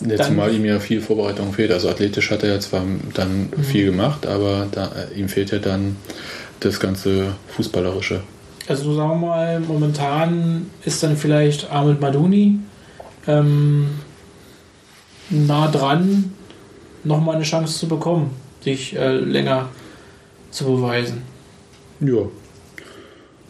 Jetzt 0.04 0.18
Dann- 0.20 0.34
mal 0.36 0.52
ihm 0.52 0.64
ja 0.64 0.80
viel 0.80 1.00
Vorbereitung 1.00 1.52
fehlt. 1.52 1.70
Also 1.70 1.88
athletisch 1.88 2.30
hat 2.32 2.42
er 2.42 2.54
ja 2.54 2.60
zwar 2.60 2.82
dann 3.14 3.50
viel 3.62 3.86
gemacht, 3.86 4.26
aber 4.26 4.66
da, 4.72 4.86
äh, 5.14 5.18
ihm 5.20 5.28
fehlt 5.28 5.52
ja 5.52 5.58
dann 5.58 5.96
das 6.60 6.80
ganze 6.80 7.34
Fußballerische. 7.56 8.20
Also 8.68 8.94
sagen 8.94 9.20
wir 9.20 9.26
mal, 9.26 9.60
momentan 9.60 10.70
ist 10.84 11.02
dann 11.02 11.16
vielleicht 11.16 11.70
Ahmed 11.70 12.02
Maduni 12.02 12.58
ähm, 13.26 13.88
nah 15.30 15.68
dran, 15.68 16.32
nochmal 17.02 17.36
eine 17.36 17.44
Chance 17.44 17.78
zu 17.78 17.88
bekommen, 17.88 18.30
sich 18.60 18.94
äh, 18.94 19.16
länger 19.16 19.70
zu 20.50 20.64
beweisen. 20.64 21.22
Ja. 22.00 22.26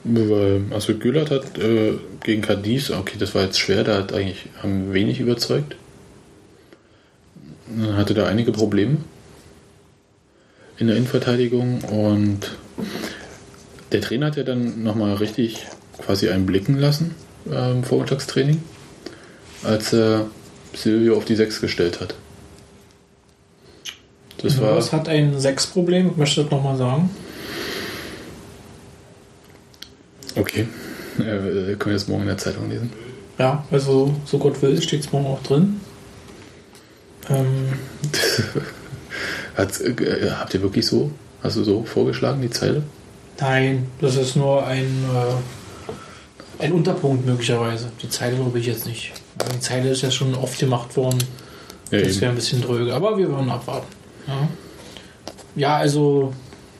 Weil, 0.05 0.63
also 0.71 0.95
Gülert 0.95 1.33
hat 1.33 1.59
äh, 1.59 1.95
gegen 2.23 2.41
Cadiz, 2.41 2.91
okay, 2.91 3.17
das 3.19 3.35
war 3.35 3.43
jetzt 3.43 3.59
schwer, 3.59 3.83
da 3.83 3.99
hat 3.99 4.13
eigentlich 4.13 4.47
haben 4.63 4.93
wenig 4.93 5.19
überzeugt. 5.19 5.75
Dann 7.67 7.97
hatte 7.97 8.15
da 8.15 8.27
einige 8.27 8.53
Probleme 8.53 8.99
in 10.79 10.87
der 10.87 10.97
Innenverteidigung 10.97 11.81
und 11.83 12.57
der 13.92 14.00
Trainer 14.00 14.26
hat 14.26 14.37
ja 14.37 14.42
dann 14.42 14.83
nochmal 14.83 15.14
richtig 15.14 15.66
quasi 15.99 16.28
einen 16.28 16.47
blicken 16.47 16.78
lassen 16.78 17.14
äh, 17.50 17.71
im 17.71 17.85
Vormittagstraining, 17.85 18.62
als 19.62 19.92
er 19.92 20.26
Silvio 20.75 21.16
auf 21.16 21.25
die 21.25 21.37
6 21.37 21.61
gestellt 21.61 22.00
hat. 22.00 22.14
Das 24.38 24.61
war 24.61 24.73
Mörs 24.73 24.92
hat 24.92 25.09
ein 25.09 25.38
Sechsproblem, 25.40 26.11
ich 26.11 26.16
möchte 26.16 26.42
das 26.42 26.50
nochmal 26.50 26.76
sagen. 26.76 27.11
okay. 30.37 30.68
Äh, 31.18 31.75
können 31.75 31.87
wir 31.87 31.92
das 31.95 32.07
morgen 32.07 32.23
in 32.23 32.28
der 32.28 32.38
Zeitung 32.38 32.71
lesen. 32.71 32.92
Ja, 33.40 33.64
also 33.73 34.14
so 34.25 34.38
Gott 34.38 34.62
will, 34.62 34.80
steht 34.80 35.00
es 35.00 35.11
morgen 35.11 35.26
auch 35.26 35.42
drin. 35.42 35.80
Ähm, 37.28 37.73
Hat, 39.59 39.80
äh, 39.80 40.30
habt 40.30 40.54
ihr 40.54 40.62
wirklich 40.62 40.87
so, 40.87 41.11
hast 41.42 41.57
du 41.57 41.64
so 41.64 41.83
vorgeschlagen, 41.83 42.40
die 42.40 42.50
Zeile? 42.50 42.85
Nein, 43.40 43.87
das 44.00 44.16
ist 44.16 44.37
nur 44.37 44.66
ein, 44.66 45.04
äh, 46.59 46.62
ein 46.64 46.73
Unterpunkt 46.73 47.26
möglicherweise. 47.26 47.90
Die 48.02 48.09
Zeile 48.09 48.37
glaube 48.37 48.59
ich 48.59 48.66
jetzt 48.66 48.87
nicht. 48.87 49.12
Die 49.54 49.61
Zeile 49.61 49.90
ist 49.90 50.02
ja 50.02 50.11
schon 50.11 50.35
oft 50.35 50.59
gemacht 50.59 50.97
worden. 50.97 51.18
Ja, 51.90 52.00
Das 52.00 52.21
wäre 52.21 52.33
ein 52.33 52.37
bisschen 52.37 52.61
dröge, 52.61 52.92
aber 52.95 53.16
wir 53.16 53.30
wollen 53.33 53.50
abwarten. 53.50 53.87
Ja, 54.26 54.49
ja 55.57 55.76
also 55.76 56.33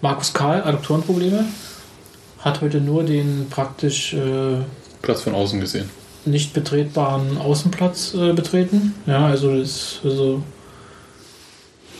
Markus 0.03 0.33
Karl, 0.33 0.63
Adoptorenprobleme, 0.63 1.45
hat 2.41 2.61
heute 2.61 2.81
nur 2.81 3.05
den 3.05 3.47
praktisch 3.49 4.13
äh, 4.15 4.59
Platz 5.03 5.23
von 5.23 5.35
außen 5.35 5.61
gesehen. 5.61 5.89
nicht 6.25 6.53
betretbaren 6.53 7.39
Außenplatz 7.39 8.15
äh, 8.15 8.33
betreten. 8.33 8.95
Ja, 9.07 9.27
also 9.27 9.57
das 9.57 10.01
also 10.05 10.43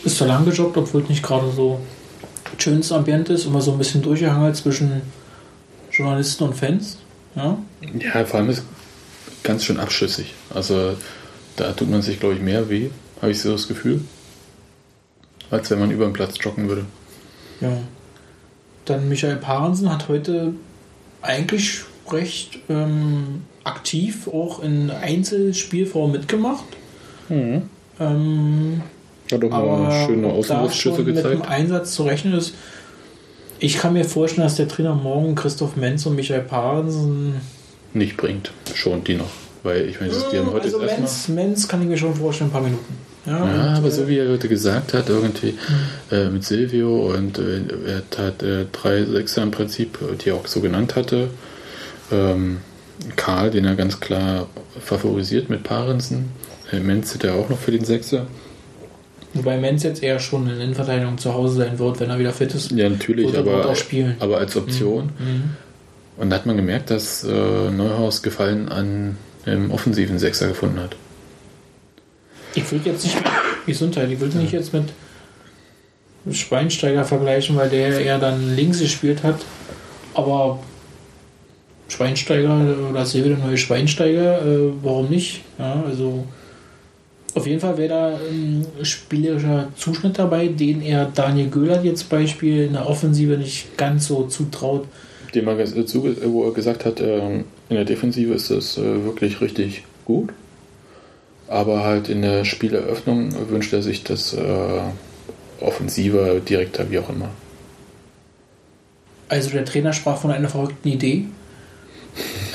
ist 0.03 0.17
zwar 0.17 0.27
lang 0.27 0.45
gejoggt, 0.45 0.77
obwohl 0.77 1.01
es 1.03 1.09
nicht 1.09 1.23
gerade 1.23 1.51
so 1.51 1.79
schönes 2.57 2.91
Ambiente 2.91 3.33
ist, 3.33 3.45
immer 3.45 3.61
so 3.61 3.71
ein 3.71 3.77
bisschen 3.77 4.01
durchgehangelt 4.01 4.55
zwischen 4.55 5.01
Journalisten 5.91 6.43
und 6.43 6.55
Fans. 6.55 6.97
Ja, 7.35 7.57
Ja, 7.99 8.25
vor 8.25 8.39
allem 8.39 8.49
ist 8.49 8.63
ganz 9.43 9.63
schön 9.65 9.79
abschüssig. 9.79 10.33
Also 10.53 10.95
da 11.55 11.73
tut 11.73 11.89
man 11.89 12.01
sich, 12.01 12.19
glaube 12.19 12.35
ich, 12.35 12.41
mehr 12.41 12.69
weh, 12.69 12.89
habe 13.21 13.31
ich 13.31 13.41
so 13.41 13.51
das 13.51 13.67
Gefühl, 13.67 14.01
als 15.51 15.69
wenn 15.69 15.79
man 15.79 15.91
über 15.91 16.05
den 16.05 16.13
Platz 16.13 16.35
joggen 16.39 16.67
würde. 16.67 16.85
ja. 17.61 17.77
Dann 18.85 19.07
Michael 19.07 19.35
Parensen 19.35 19.91
hat 19.91 20.07
heute 20.07 20.53
eigentlich 21.21 21.81
recht 22.09 22.57
ähm, 22.69 23.43
aktiv 23.63 24.27
auch 24.27 24.63
in 24.63 24.89
Einzelspielform 24.89 26.11
mitgemacht. 26.11 26.65
Ähm, 27.99 28.81
Hat 29.31 29.43
auch 29.43 29.51
aber 29.51 29.77
mal 29.77 30.05
schöne 30.07 30.27
Außenluftschüsse 30.27 30.95
schon 30.95 31.05
mit 31.05 31.17
dem 31.17 31.23
gezeigt. 31.23 31.47
Einsatz 31.47 31.93
zu 31.93 32.03
rechnen 32.03 32.33
ist. 32.33 32.53
Ich 33.59 33.77
kann 33.77 33.93
mir 33.93 34.05
vorstellen, 34.05 34.45
dass 34.45 34.55
der 34.55 34.67
Trainer 34.67 34.95
morgen 34.95 35.35
Christoph 35.35 35.75
Menz 35.75 36.05
und 36.05 36.15
Michael 36.15 36.41
Parensen. 36.41 37.35
Nicht 37.93 38.17
bringt. 38.17 38.51
Schont 38.73 39.07
die 39.07 39.15
noch. 39.15 39.29
Weil 39.63 39.89
ich 39.89 39.99
meine, 39.99 40.13
die 40.31 40.37
haben 40.37 40.47
heute 40.47 40.65
also 40.65 40.79
das 40.79 40.91
erste 40.91 40.93
Mal. 40.93 40.99
Menz, 40.99 41.27
Menz 41.27 41.67
kann 41.67 41.81
ich 41.81 41.87
mir 41.89 41.97
schon 41.97 42.15
vorstellen, 42.15 42.49
ein 42.49 42.53
paar 42.53 42.61
Minuten. 42.61 42.97
Ja, 43.25 43.45
Ja, 43.45 43.73
aber 43.75 43.89
äh, 43.89 43.91
so 43.91 44.07
wie 44.07 44.17
er 44.17 44.29
heute 44.29 44.47
gesagt 44.47 44.93
hat, 44.93 45.09
irgendwie 45.09 45.55
äh, 46.11 46.29
mit 46.29 46.45
Silvio 46.45 47.13
und 47.13 47.37
äh, 47.37 47.61
er 47.85 48.25
hat 48.25 48.41
äh, 48.41 48.65
drei 48.71 49.03
Sechser 49.03 49.43
im 49.43 49.51
Prinzip, 49.51 49.99
äh, 50.01 50.15
die 50.15 50.29
er 50.29 50.35
auch 50.35 50.47
so 50.47 50.61
genannt 50.61 50.95
hatte. 50.95 51.29
Ähm, 52.11 52.59
Karl, 53.17 53.51
den 53.51 53.65
er 53.65 53.75
ganz 53.75 53.99
klar 53.99 54.47
favorisiert 54.79 55.49
mit 55.49 55.63
Parensen. 55.63 56.31
Äh, 56.71 56.79
Menz 56.79 57.11
sieht 57.11 57.25
er 57.25 57.35
auch 57.35 57.49
noch 57.49 57.59
für 57.59 57.71
den 57.71 57.83
Sechser. 57.83 58.27
Wobei 59.33 59.57
Menz 59.57 59.83
jetzt 59.83 60.01
eher 60.01 60.19
schon 60.19 60.49
in 60.49 60.59
Innenverteidigung 60.59 61.17
zu 61.17 61.33
Hause 61.33 61.57
sein 61.57 61.77
wird, 61.77 61.99
wenn 61.99 62.09
er 62.09 62.17
wieder 62.17 62.33
fit 62.33 62.53
ist. 62.55 62.71
Ja, 62.71 62.89
natürlich, 62.89 63.33
er 63.33 63.41
aber, 63.41 63.69
auch 63.69 63.75
spielen. 63.75 64.15
aber 64.19 64.39
als 64.39 64.55
Option. 64.55 65.11
Mhm. 65.19 65.51
Und 66.17 66.29
da 66.31 66.37
hat 66.37 66.45
man 66.45 66.57
gemerkt, 66.57 66.89
dass 66.89 67.23
äh, 67.23 67.71
Neuhaus 67.71 68.23
Gefallen 68.23 68.69
an 68.69 69.17
dem 69.45 69.71
offensiven 69.71 70.19
Sechser 70.19 70.47
gefunden 70.47 70.79
hat. 70.79 70.95
Ich 72.55 72.69
würde 72.71 72.89
jetzt 72.89 73.03
nicht 73.03 73.15
mit 73.15 73.25
Gesundheit, 73.67 74.09
ich 74.09 74.19
würde 74.19 74.37
nicht 74.37 74.51
jetzt 74.51 74.73
mit 74.73 74.85
Schweinsteiger 76.31 77.05
vergleichen, 77.05 77.55
weil 77.55 77.69
der 77.69 77.99
eher 78.01 78.19
dann 78.19 78.55
links 78.55 78.79
gespielt 78.79 79.23
hat. 79.23 79.37
Aber 80.13 80.59
Schweinsteiger 81.87 82.75
oder 82.89 83.05
Silvio 83.05 83.35
der 83.35 83.45
neue 83.45 83.57
Schweinsteiger, 83.57 84.41
äh, 84.45 84.71
warum 84.81 85.09
nicht? 85.09 85.41
Ja, 85.57 85.83
also 85.87 86.25
auf 87.35 87.45
jeden 87.47 87.59
Fall 87.59 87.77
wäre 87.77 87.89
da 87.89 88.07
ein 88.29 88.65
spielerischer 88.83 89.69
Zuschnitt 89.75 90.17
dabei, 90.19 90.47
den 90.47 90.81
er 90.81 91.05
Daniel 91.05 91.49
Göhlert 91.49 91.83
jetzt 91.83 92.09
Beispiel 92.09 92.65
in 92.65 92.73
der 92.73 92.87
Offensive 92.89 93.37
nicht 93.37 93.77
ganz 93.77 94.07
so 94.07 94.23
zutraut. 94.27 94.87
Dem 95.35 95.47
er 95.47 95.55
ges- 95.55 95.75
äh, 95.75 95.81
äh, 96.25 96.31
wo 96.31 96.45
er 96.45 96.53
gesagt 96.53 96.85
hat, 96.85 96.99
ähm, 97.01 97.45
in 97.69 97.75
der 97.75 97.85
Defensive 97.85 98.33
ist 98.33 98.49
es 98.49 98.77
äh, 98.77 99.03
wirklich 99.05 99.41
richtig 99.41 99.83
gut. 100.05 100.29
Aber 101.47 101.83
halt 101.83 102.09
in 102.09 102.21
der 102.21 102.45
Spieleröffnung 102.45 103.31
wünscht 103.49 103.73
er 103.73 103.81
sich 103.81 104.03
das 104.03 104.35
offensiver, 105.59 106.39
direkter, 106.39 106.89
wie 106.91 106.99
auch 106.99 107.09
immer. 107.09 107.29
Also 109.29 109.49
der 109.49 109.65
Trainer 109.65 109.93
sprach 109.93 110.17
von 110.17 110.31
einer 110.31 110.47
verrückten 110.49 110.89
Idee. 110.89 111.25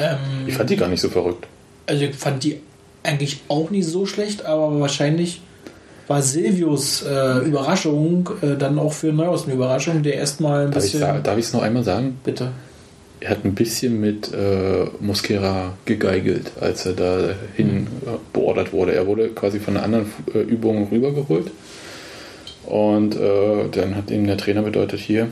Ähm, 0.00 0.18
Ich 0.46 0.54
fand 0.54 0.70
die 0.70 0.76
gar 0.76 0.88
nicht 0.88 1.00
so 1.00 1.08
verrückt. 1.08 1.46
Also 1.86 2.04
ich 2.04 2.14
fand 2.14 2.42
die 2.44 2.60
eigentlich 3.04 3.42
auch 3.48 3.70
nicht 3.70 3.86
so 3.86 4.06
schlecht, 4.06 4.44
aber 4.44 4.80
wahrscheinlich 4.80 5.40
war 6.08 6.20
Silvius 6.22 7.02
äh, 7.02 7.38
Überraschung 7.38 8.28
äh, 8.42 8.56
dann 8.56 8.78
auch 8.78 8.92
für 8.92 9.12
Neuhaus 9.12 9.44
eine 9.44 9.54
Überraschung, 9.54 10.02
der 10.02 10.14
erstmal 10.14 10.66
ein 10.66 10.70
Darf 10.72 10.84
ich 10.84 10.92
bisschen. 10.92 11.38
es 11.38 11.52
noch 11.52 11.62
einmal 11.62 11.84
sagen? 11.84 12.18
Bitte. 12.24 12.50
Er 13.20 13.30
hat 13.30 13.44
ein 13.44 13.54
bisschen 13.54 14.00
mit 14.00 14.34
äh, 14.34 14.86
Mosquera 15.00 15.74
gegeigelt, 15.86 16.52
als 16.60 16.84
er 16.84 16.92
da 16.92 17.30
hin 17.56 17.86
äh, 18.04 18.10
beordert 18.34 18.72
wurde. 18.72 18.94
Er 18.94 19.06
wurde 19.06 19.30
quasi 19.30 19.60
von 19.60 19.76
einer 19.76 19.84
anderen 19.84 20.12
äh, 20.34 20.40
Übung 20.40 20.88
rübergeholt. 20.90 21.50
Und 22.66 23.16
äh, 23.16 23.68
dann 23.70 23.94
hat 23.94 24.10
ihm 24.10 24.26
der 24.26 24.36
Trainer 24.36 24.62
bedeutet, 24.62 25.00
hier, 25.00 25.28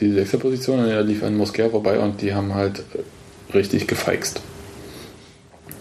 die 0.00 0.12
Sechserposition, 0.12 0.80
und 0.80 0.88
er 0.88 1.02
lief 1.02 1.22
an 1.22 1.36
Mosquera 1.36 1.68
vorbei 1.68 1.98
und 1.98 2.22
die 2.22 2.34
haben 2.34 2.54
halt 2.54 2.80
äh, 2.94 3.56
richtig 3.56 3.86
gefeixt. 3.86 4.40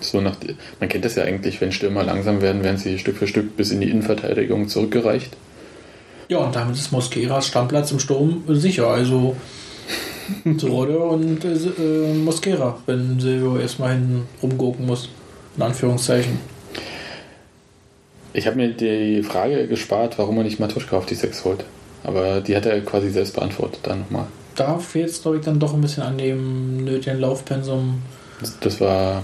So 0.02 0.22
nach, 0.22 0.36
man 0.80 0.90
kennt 0.90 1.06
das 1.06 1.16
ja 1.16 1.24
eigentlich, 1.24 1.60
wenn 1.62 1.72
Stürmer 1.72 2.04
langsam 2.04 2.42
werden, 2.42 2.64
werden 2.64 2.78
sie 2.78 3.00
Stück 3.00 3.18
für 3.18 3.28
Stück 3.28 3.58
bis 3.58 3.72
in 3.72 3.82
die 3.82 3.90
Innenverteidigung 3.90 4.68
zurückgereicht. 4.68 5.36
Ja, 6.28 6.40
und 6.40 6.56
damit 6.56 6.76
ist 6.76 6.92
Mosqueras 6.92 7.48
Stammplatz 7.48 7.92
im 7.92 8.00
Sturm 8.00 8.44
sicher. 8.48 8.88
Also 8.88 9.36
Terodde 10.58 11.00
und 11.00 11.44
äh, 11.44 11.54
äh, 11.54 12.14
Mosquera, 12.14 12.78
wenn 12.86 13.20
Silvio 13.20 13.58
erstmal 13.58 13.94
hinten 13.94 14.28
rumgucken 14.42 14.86
muss. 14.86 15.10
In 15.58 15.64
Anführungszeichen. 15.64 16.40
Ich 18.34 18.46
habe 18.46 18.58
mir 18.58 18.70
die 18.70 19.24
Frage 19.24 19.68
gespart, 19.68 20.20
warum 20.20 20.38
er 20.38 20.44
nicht 20.44 20.60
Matuschka 20.60 20.98
auf 20.98 21.06
die 21.06 21.16
6 21.16 21.46
holt. 21.46 21.66
Aber 22.04 22.42
die 22.42 22.56
hat 22.56 22.66
er 22.66 22.80
quasi 22.82 23.10
selbst 23.10 23.36
beantwortet, 23.36 23.80
dann 23.84 24.02
nochmal. 24.02 24.28
Da 24.56 24.78
fehlt 24.78 25.10
es, 25.10 25.22
glaube 25.22 25.38
ich, 25.38 25.44
dann 25.44 25.60
doch 25.60 25.74
ein 25.74 25.82
bisschen 25.82 26.04
an 26.04 26.18
dem 26.18 26.84
nötigen 26.84 27.20
Laufpensum. 27.20 28.02
Das, 28.40 28.60
das 28.60 28.80
war, 28.80 29.24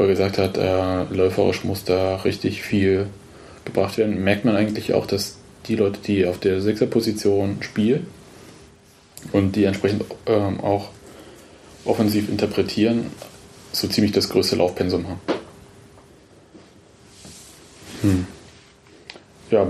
wo 0.00 0.06
gesagt 0.06 0.38
hat, 0.38 0.56
äh, 0.56 1.02
läuferisch 1.14 1.62
muss 1.62 1.84
da 1.84 2.16
richtig 2.16 2.62
viel 2.62 3.08
gebracht 3.66 3.98
werden. 3.98 4.24
Merkt 4.24 4.46
man 4.46 4.56
eigentlich 4.56 4.94
auch, 4.94 5.06
dass 5.06 5.36
die 5.66 5.76
Leute, 5.76 6.00
die 6.00 6.24
auf 6.24 6.38
der 6.38 6.62
6er 6.62 6.86
Position 6.86 7.58
spielen 7.60 8.06
und 9.32 9.56
die 9.56 9.64
entsprechend 9.64 10.06
ähm, 10.24 10.60
auch 10.60 10.88
offensiv 11.84 12.30
interpretieren, 12.30 13.10
so 13.72 13.88
ziemlich 13.88 14.12
das 14.12 14.30
größte 14.30 14.56
Laufpensum 14.56 15.06
haben. 15.06 15.20
Hm. 18.00 18.26
Ja, 19.50 19.66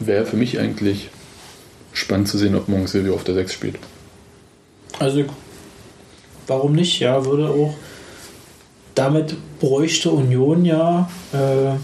wäre 0.00 0.24
für 0.24 0.36
mich 0.36 0.58
eigentlich 0.58 1.10
spannend 1.92 2.28
zu 2.28 2.38
sehen, 2.38 2.54
ob 2.54 2.68
morgen 2.68 2.86
Silvio 2.86 3.14
auf 3.14 3.24
der 3.24 3.34
6 3.34 3.52
spielt. 3.52 3.78
Also, 4.98 5.24
warum 6.46 6.72
nicht? 6.72 6.98
Ja, 6.98 7.26
würde 7.26 7.50
auch. 7.50 7.74
Damit 8.96 9.36
bräuchte 9.60 10.10
Union 10.10 10.64
ja 10.64 11.08
äh, 11.32 11.76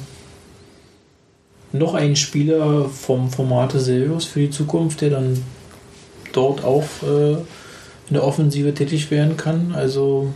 noch 1.77 1.95
einen 1.95 2.17
Spieler 2.17 2.87
vom 2.89 3.31
Formate 3.31 3.79
Silvius 3.81 4.25
für 4.25 4.41
die 4.41 4.51
Zukunft, 4.51 5.01
der 5.03 5.11
dann 5.11 5.43
dort 6.33 6.65
auch 6.65 6.85
äh, 7.03 7.33
in 7.33 8.15
der 8.15 8.25
Offensive 8.25 8.73
tätig 8.75 9.11
werden 9.11 9.37
kann. 9.37 9.73
Also, 9.77 10.33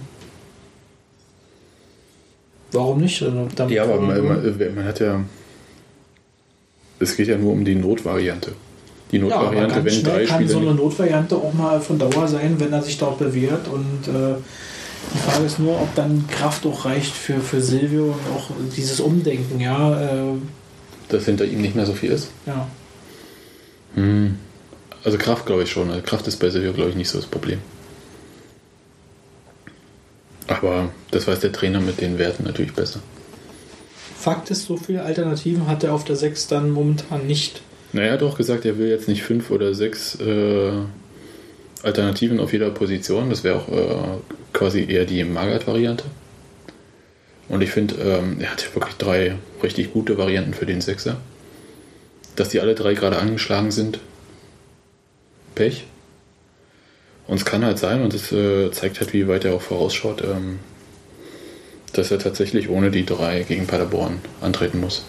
warum 2.73 3.01
nicht? 3.01 3.23
Also, 3.23 3.49
damit 3.57 3.75
Ja, 3.75 3.85
aber 3.85 3.95
kann 3.97 4.07
man, 4.07 4.25
man- 4.27 4.75
man, 4.75 4.85
hat 4.85 5.01
ja. 5.01 5.21
Es 6.99 7.17
geht 7.17 7.29
ja 7.29 7.37
nur 7.37 7.53
um 7.53 7.65
die 7.65 7.75
Notvariante. 7.75 8.53
Die 9.13 9.17
Ja, 9.17 9.23
Notvariante, 9.25 9.75
ganz 9.83 9.97
wenn 9.97 10.03
drei 10.05 10.25
kann 10.25 10.37
Spieler. 10.41 10.51
so 10.51 10.59
eine 10.59 10.75
Notvariante 10.75 11.37
auch 11.37 11.53
mal 11.55 11.81
von 11.81 11.99
Dauer 11.99 12.27
sein, 12.29 12.57
wenn 12.59 12.73
er 12.73 12.83
sich 12.83 12.97
dort 12.99 13.19
bewährt. 13.19 13.69
Und 13.69 14.09
äh, 14.09 14.35
die 15.15 15.19
Frage 15.19 15.47
ist 15.47 15.59
nur, 15.59 15.81
ob 15.81 15.95
dann 15.95 16.27
Kraft 16.29 16.67
auch 16.67 16.85
reicht 16.85 17.13
für, 17.13 17.41
für 17.41 17.61
Silvio 17.61 18.05
und 18.07 18.37
auch 18.37 18.51
dieses 18.77 19.01
Umdenken, 19.01 19.61
ja. 19.61 20.01
Äh, 20.01 20.35
dass 21.09 21.25
hinter 21.25 21.45
ihm 21.45 21.61
nicht 21.61 21.77
mehr 21.77 21.87
so 21.87 21.93
viel 21.93 22.11
ist. 22.11 22.29
ja. 22.47 22.67
Hm. 23.95 24.37
Also 25.05 25.19
Kraft 25.19 25.47
glaube 25.47 25.63
ich 25.63 25.71
schon. 25.71 25.89
Also 25.91 26.03
Kraft 26.03 26.27
ist 26.27 26.39
bei 26.39 26.51
Silvio, 26.51 26.73
glaube 26.73 26.91
ich, 26.91 26.97
nicht 26.97 27.09
so 27.09 27.19
das 27.19 27.29
Problem. 27.29 27.61
Aber 30.49 30.91
das 31.13 31.29
weiß 31.29 31.41
der 31.41 31.53
Trainer 31.53 31.81
mit 31.81 32.01
den 32.01 32.19
Werten 32.19 32.43
natürlich 32.45 32.73
besser. 32.73 33.01
Fakt 34.19 34.51
ist, 34.51 34.65
so 34.65 34.77
viele 34.77 35.03
Alternativen 35.03 35.69
hat 35.69 35.85
er 35.85 35.95
auf 35.95 36.05
der 36.05 36.17
6 36.17 36.49
dann 36.49 36.71
momentan 36.71 37.27
nicht. 37.27 37.63
Na, 37.93 38.03
er 38.03 38.13
hat 38.15 38.23
auch 38.23 38.37
gesagt, 38.37 38.65
er 38.65 38.79
will 38.79 38.89
jetzt 38.89 39.09
nicht 39.09 39.23
fünf 39.23 39.51
oder 39.51 39.73
sechs 39.75 40.17
äh, 40.21 40.73
Alternativen 41.83 42.41
auf 42.41 42.53
jeder 42.53 42.71
Position. 42.71 43.31
Das 43.31 43.45
wäre 43.45 43.57
auch 43.57 43.69
äh, 43.69 44.19
quasi 44.57 44.87
eher 44.89 45.05
die 45.05 45.23
Magath-Variante. 45.23 46.05
Und 47.49 47.61
ich 47.61 47.71
finde, 47.71 47.95
ähm, 47.97 48.39
er 48.41 48.53
hat 48.53 48.75
wirklich 48.75 48.97
drei 48.97 49.37
richtig 49.63 49.93
gute 49.93 50.19
Varianten 50.19 50.55
für 50.55 50.67
den 50.67 50.81
Sechser. 50.81 51.19
Dass 52.35 52.49
die 52.49 52.61
alle 52.61 52.75
drei 52.75 52.95
gerade 52.95 53.19
angeschlagen 53.19 53.71
sind, 53.71 54.01
Pech. 55.55 55.85
Und 57.27 57.37
es 57.37 57.45
kann 57.45 57.65
halt 57.65 57.79
sein, 57.79 58.03
und 58.03 58.15
es 58.15 58.33
äh, 58.33 58.71
zeigt 58.71 59.01
halt, 59.01 59.13
wie 59.13 59.29
weit 59.29 59.45
er 59.45 59.55
auch 59.55 59.63
vorausschaut, 59.63 60.23
ähm, 60.23 60.59
dass 61.93 62.11
er 62.11 62.19
tatsächlich 62.19 62.69
ohne 62.69 62.91
die 62.91 63.05
drei 63.05 63.43
gegen 63.43 63.67
Paderborn 63.67 64.21
antreten 64.41 64.81
muss. 64.81 65.05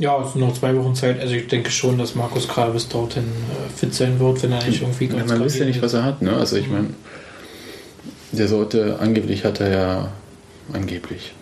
Ja, 0.00 0.18
es 0.22 0.32
sind 0.32 0.40
noch 0.40 0.54
zwei 0.54 0.74
Wochen 0.76 0.94
Zeit. 0.94 1.20
Also 1.20 1.34
ich 1.34 1.46
denke 1.46 1.70
schon, 1.70 1.98
dass 1.98 2.14
Markus 2.14 2.48
Kral 2.48 2.70
bis 2.70 2.88
dorthin 2.88 3.24
äh, 3.24 3.68
fit 3.68 3.94
sein 3.94 4.18
wird, 4.18 4.42
wenn 4.42 4.50
er 4.50 4.64
nicht 4.64 4.80
irgendwie 4.80 5.04
Ja, 5.04 5.16
ganz 5.16 5.30
man 5.30 5.40
weiß 5.40 5.58
ja 5.58 5.66
nicht, 5.66 5.82
was 5.82 5.92
er 5.92 6.04
hat, 6.04 6.22
ne? 6.22 6.34
Also 6.34 6.56
ich 6.56 6.68
meine, 6.68 6.88
der 8.32 8.48
sollte, 8.48 8.98
angeblich 8.98 9.44
hat 9.44 9.60
er 9.60 9.70
ja, 9.70 10.12
angeblich, 10.72 11.34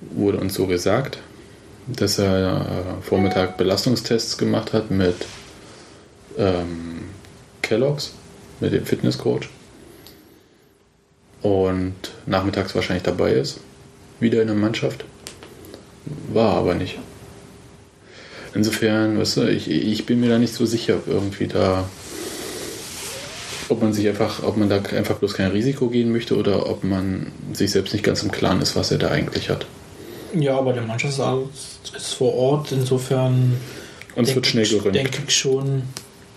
wurde 0.00 0.38
uns 0.38 0.54
so 0.54 0.66
gesagt, 0.66 1.18
dass 1.86 2.18
er 2.18 2.60
äh, 2.60 3.02
Vormittag 3.02 3.58
Belastungstests 3.58 4.38
gemacht 4.38 4.72
hat 4.72 4.90
mit 4.90 5.26
ähm, 6.38 7.02
Kellogg's, 7.60 8.14
mit 8.60 8.72
dem 8.72 8.86
Fitnesscoach. 8.86 9.50
Und 11.42 11.96
nachmittags 12.24 12.74
wahrscheinlich 12.74 13.02
dabei 13.02 13.32
ist, 13.32 13.60
wieder 14.20 14.40
in 14.40 14.46
der 14.46 14.56
Mannschaft. 14.56 15.04
War 16.32 16.54
aber 16.54 16.74
nicht. 16.74 16.98
Insofern, 18.54 19.18
weißt 19.18 19.38
du, 19.38 19.48
ich, 19.50 19.70
ich 19.70 20.04
bin 20.06 20.20
mir 20.20 20.28
da 20.28 20.38
nicht 20.38 20.52
so 20.54 20.66
sicher, 20.66 20.96
ob 20.96 21.06
irgendwie 21.08 21.46
da, 21.46 21.88
ob 23.68 23.80
man 23.80 23.92
sich 23.92 24.06
einfach, 24.08 24.42
ob 24.42 24.56
man 24.56 24.68
da 24.68 24.76
einfach 24.76 25.16
bloß 25.16 25.34
kein 25.34 25.50
Risiko 25.50 25.88
gehen 25.88 26.12
möchte 26.12 26.36
oder 26.36 26.68
ob 26.68 26.84
man 26.84 27.28
sich 27.54 27.70
selbst 27.70 27.92
nicht 27.92 28.04
ganz 28.04 28.22
im 28.22 28.30
Klaren 28.30 28.60
ist, 28.60 28.76
was 28.76 28.90
er 28.90 28.98
da 28.98 29.08
eigentlich 29.08 29.48
hat. 29.48 29.66
Ja, 30.34 30.58
aber 30.58 30.72
der 30.72 30.82
Mannschaftsarzt 30.82 31.92
ist 31.96 32.14
vor 32.14 32.34
Ort, 32.34 32.72
insofern. 32.72 33.54
Und 34.16 34.28
es 34.28 34.34
wird 34.34 34.46
schnell 34.46 34.64
ich- 34.64 34.70
geröntgt. 34.70 34.96
Denke 34.96 35.18
ich 35.26 35.34
schon 35.36 35.82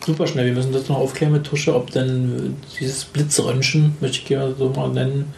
super 0.05 0.27
schnell. 0.27 0.45
Wir 0.45 0.53
müssen 0.53 0.71
das 0.71 0.87
noch 0.87 0.97
aufklären 0.97 1.33
mit 1.33 1.45
Tusche, 1.45 1.75
ob 1.75 1.91
denn 1.91 2.55
dieses 2.79 3.03
Blitzröntgen, 3.05 3.95
möchte 3.99 4.17
ich 4.19 4.25
gerne 4.25 4.53
so 4.57 4.69
mal 4.69 4.89
nennen, 4.89 5.33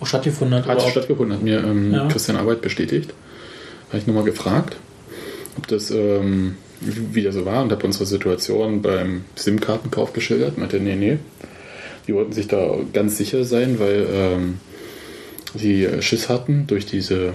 auch 0.00 0.06
stattgefunden 0.06 0.58
hat. 0.58 0.66
Hat 0.66 0.82
stattgefunden, 0.82 1.36
hat 1.36 1.42
mir 1.44 1.58
ähm, 1.62 1.92
Ja. 1.92 2.08
Christian 2.08 2.36
Arbeit 2.36 2.62
bestätigt. 2.62 3.12
Habe 3.88 3.98
ich 3.98 4.06
nochmal 4.06 4.24
gefragt, 4.24 4.76
das 5.68 5.90
ähm, 5.90 6.56
wie 6.80 7.22
das 7.22 7.34
so 7.34 7.44
war 7.44 7.62
und 7.62 7.72
habe 7.72 7.86
unsere 7.86 8.06
Situation 8.06 8.82
beim 8.82 9.24
SIM-Kartenkauf 9.34 10.12
geschildert. 10.12 10.58
Meinte, 10.58 10.80
nee, 10.80 10.96
nee. 10.96 11.18
Die 12.06 12.14
wollten 12.14 12.32
sich 12.32 12.48
da 12.48 12.76
ganz 12.92 13.18
sicher 13.18 13.44
sein, 13.44 13.78
weil 13.78 14.06
ähm, 14.10 14.60
die 15.54 15.88
Schiss 16.00 16.28
hatten 16.28 16.66
durch 16.66 16.86
diese 16.86 17.34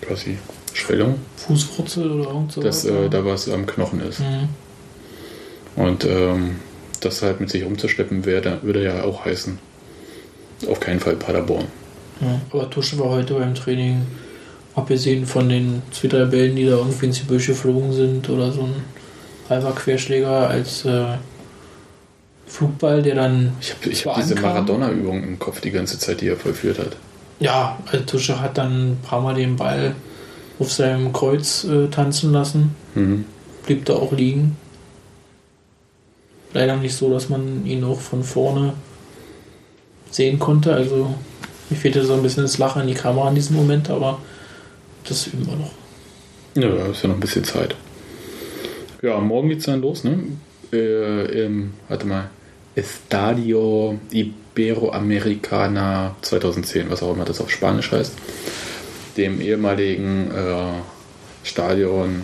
quasi 0.00 0.38
Schwellung, 0.72 1.16
Fußwurzel 1.36 2.10
oder 2.10 2.30
irgend 2.30 2.52
so. 2.52 2.60
dass 2.60 2.84
äh, 2.84 3.08
da 3.08 3.24
was 3.24 3.48
am 3.48 3.66
Knochen 3.66 4.00
ist. 4.00 4.20
Mhm. 4.20 4.48
Und 5.76 6.04
ähm, 6.04 6.56
das 7.00 7.22
halt 7.22 7.40
mit 7.40 7.50
sich 7.50 7.64
umzuschleppen, 7.64 8.24
wäre, 8.24 8.58
würde 8.62 8.82
ja 8.82 9.04
auch 9.04 9.24
heißen, 9.24 9.58
auf 10.68 10.80
keinen 10.80 11.00
Fall 11.00 11.16
Paderborn. 11.16 11.66
Ja, 12.20 12.40
aber 12.50 12.68
Tusche 12.68 12.98
war 12.98 13.10
heute 13.10 13.34
beim 13.34 13.54
Training, 13.54 14.02
abgesehen 14.78 15.26
von 15.26 15.48
den 15.48 15.82
zwei, 15.92 16.08
drei 16.08 16.24
Bällen, 16.24 16.56
die 16.56 16.64
da 16.64 16.72
irgendwie 16.76 17.06
ins 17.06 17.20
Gebüsch 17.20 17.46
geflogen 17.48 17.92
sind 17.92 18.28
oder 18.30 18.50
so 18.52 18.62
ein 18.62 18.74
halber 19.48 19.72
Querschläger 19.72 20.48
als 20.48 20.84
äh, 20.84 21.04
Flugball, 22.46 23.02
der 23.02 23.14
dann. 23.16 23.52
Ich 23.60 23.74
habe 23.74 23.88
ich 23.90 24.06
hab 24.06 24.16
diese. 24.16 24.34
Maradona-Übung 24.36 25.22
im 25.22 25.38
Kopf 25.38 25.60
die 25.60 25.70
ganze 25.70 25.98
Zeit, 25.98 26.20
die 26.20 26.28
er 26.28 26.36
vollführt 26.36 26.78
hat. 26.78 26.96
Ja, 27.40 27.78
also 27.90 28.04
Tusche 28.04 28.40
hat 28.40 28.58
dann 28.58 28.92
ein 28.92 28.98
paar 29.02 29.20
Mal 29.20 29.34
den 29.34 29.56
Ball 29.56 29.94
auf 30.58 30.72
seinem 30.72 31.12
Kreuz 31.12 31.64
äh, 31.64 31.88
tanzen 31.88 32.32
lassen, 32.32 32.74
Mhm. 32.94 33.24
blieb 33.66 33.84
da 33.84 33.94
auch 33.94 34.12
liegen. 34.12 34.56
Leider 36.52 36.76
nicht 36.76 36.94
so, 36.96 37.10
dass 37.12 37.28
man 37.28 37.64
ihn 37.66 37.84
auch 37.84 38.00
von 38.00 38.24
vorne 38.24 38.72
sehen 40.10 40.38
konnte. 40.38 40.72
Also 40.72 41.14
mir 41.68 41.76
fehlte 41.76 42.04
so 42.04 42.14
ein 42.14 42.22
bisschen 42.22 42.42
das 42.42 42.58
Lachen 42.58 42.82
in 42.82 42.88
die 42.88 42.94
Kamera 42.94 43.28
in 43.28 43.34
diesem 43.34 43.54
Moment, 43.56 43.90
aber 43.90 44.18
das 45.04 45.26
üben 45.28 45.46
wir 45.46 45.56
noch. 45.56 45.72
Ja, 46.54 46.68
da 46.68 46.86
ist 46.86 47.02
ja 47.02 47.08
noch 47.08 47.16
ein 47.16 47.20
bisschen 47.20 47.44
Zeit. 47.44 47.76
Ja, 49.02 49.18
morgen 49.20 49.48
geht's 49.48 49.66
dann 49.66 49.80
los, 49.80 50.04
ne? 50.04 50.18
Äh, 50.72 51.44
im, 51.44 51.72
warte 51.88 52.06
mal, 52.06 52.30
Estadio 52.74 53.98
Iberoamericana 54.10 56.16
2010, 56.22 56.90
was 56.90 57.02
auch 57.02 57.14
immer 57.14 57.24
das 57.24 57.40
auf 57.40 57.50
Spanisch 57.50 57.92
heißt. 57.92 58.14
Dem 59.16 59.40
ehemaligen 59.40 60.30
äh, 60.30 60.80
Stadion 61.44 62.22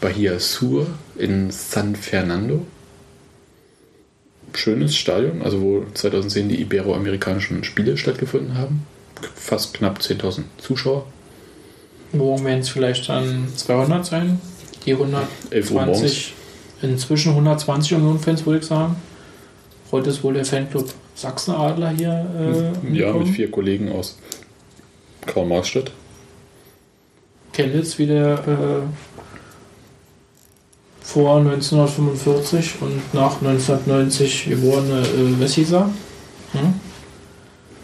Bahia 0.00 0.38
Sur 0.38 0.86
in 1.16 1.50
San 1.50 1.96
Fernando. 1.96 2.66
Schönes 4.54 4.96
Stadion, 4.96 5.42
also 5.42 5.60
wo 5.60 5.84
2010 5.92 6.48
die 6.48 6.60
Iberoamerikanischen 6.60 7.64
Spiele 7.64 7.96
stattgefunden 7.96 8.56
haben. 8.56 8.86
Fast 9.34 9.74
knapp 9.74 9.98
10.000 9.98 10.44
Zuschauer. 10.58 11.06
Morgen 12.12 12.44
werden 12.44 12.60
es 12.60 12.68
vielleicht 12.68 13.08
dann 13.08 13.48
200 13.54 14.06
sein. 14.06 14.40
Die 14.84 14.90
11 14.90 15.00
Uhr 15.00 15.80
120, 15.80 16.34
inzwischen 16.82 17.30
120 17.30 17.94
Union-Fans, 17.94 18.46
würde 18.46 18.60
ich 18.60 18.66
sagen. 18.66 18.96
Heute 19.90 20.10
ist 20.10 20.22
wohl 20.22 20.34
der 20.34 20.44
Fanclub 20.44 20.92
Sachsen-Adler 21.14 21.90
hier. 21.90 22.72
Äh, 22.84 22.96
Ja, 22.96 23.12
mit 23.12 23.28
vier 23.28 23.50
Kollegen 23.50 23.90
aus 23.90 24.18
Karl-Marx-Stadt. 25.26 25.92
Chemnitz 27.52 27.98
wieder 27.98 28.34
äh, 28.34 28.82
vor 31.00 31.38
1945 31.38 32.74
und 32.82 33.14
nach 33.14 33.40
1990 33.40 34.50
geborene 34.50 35.00
äh, 35.00 35.40
Wessiser. 35.40 35.90
Hm? 36.52 36.74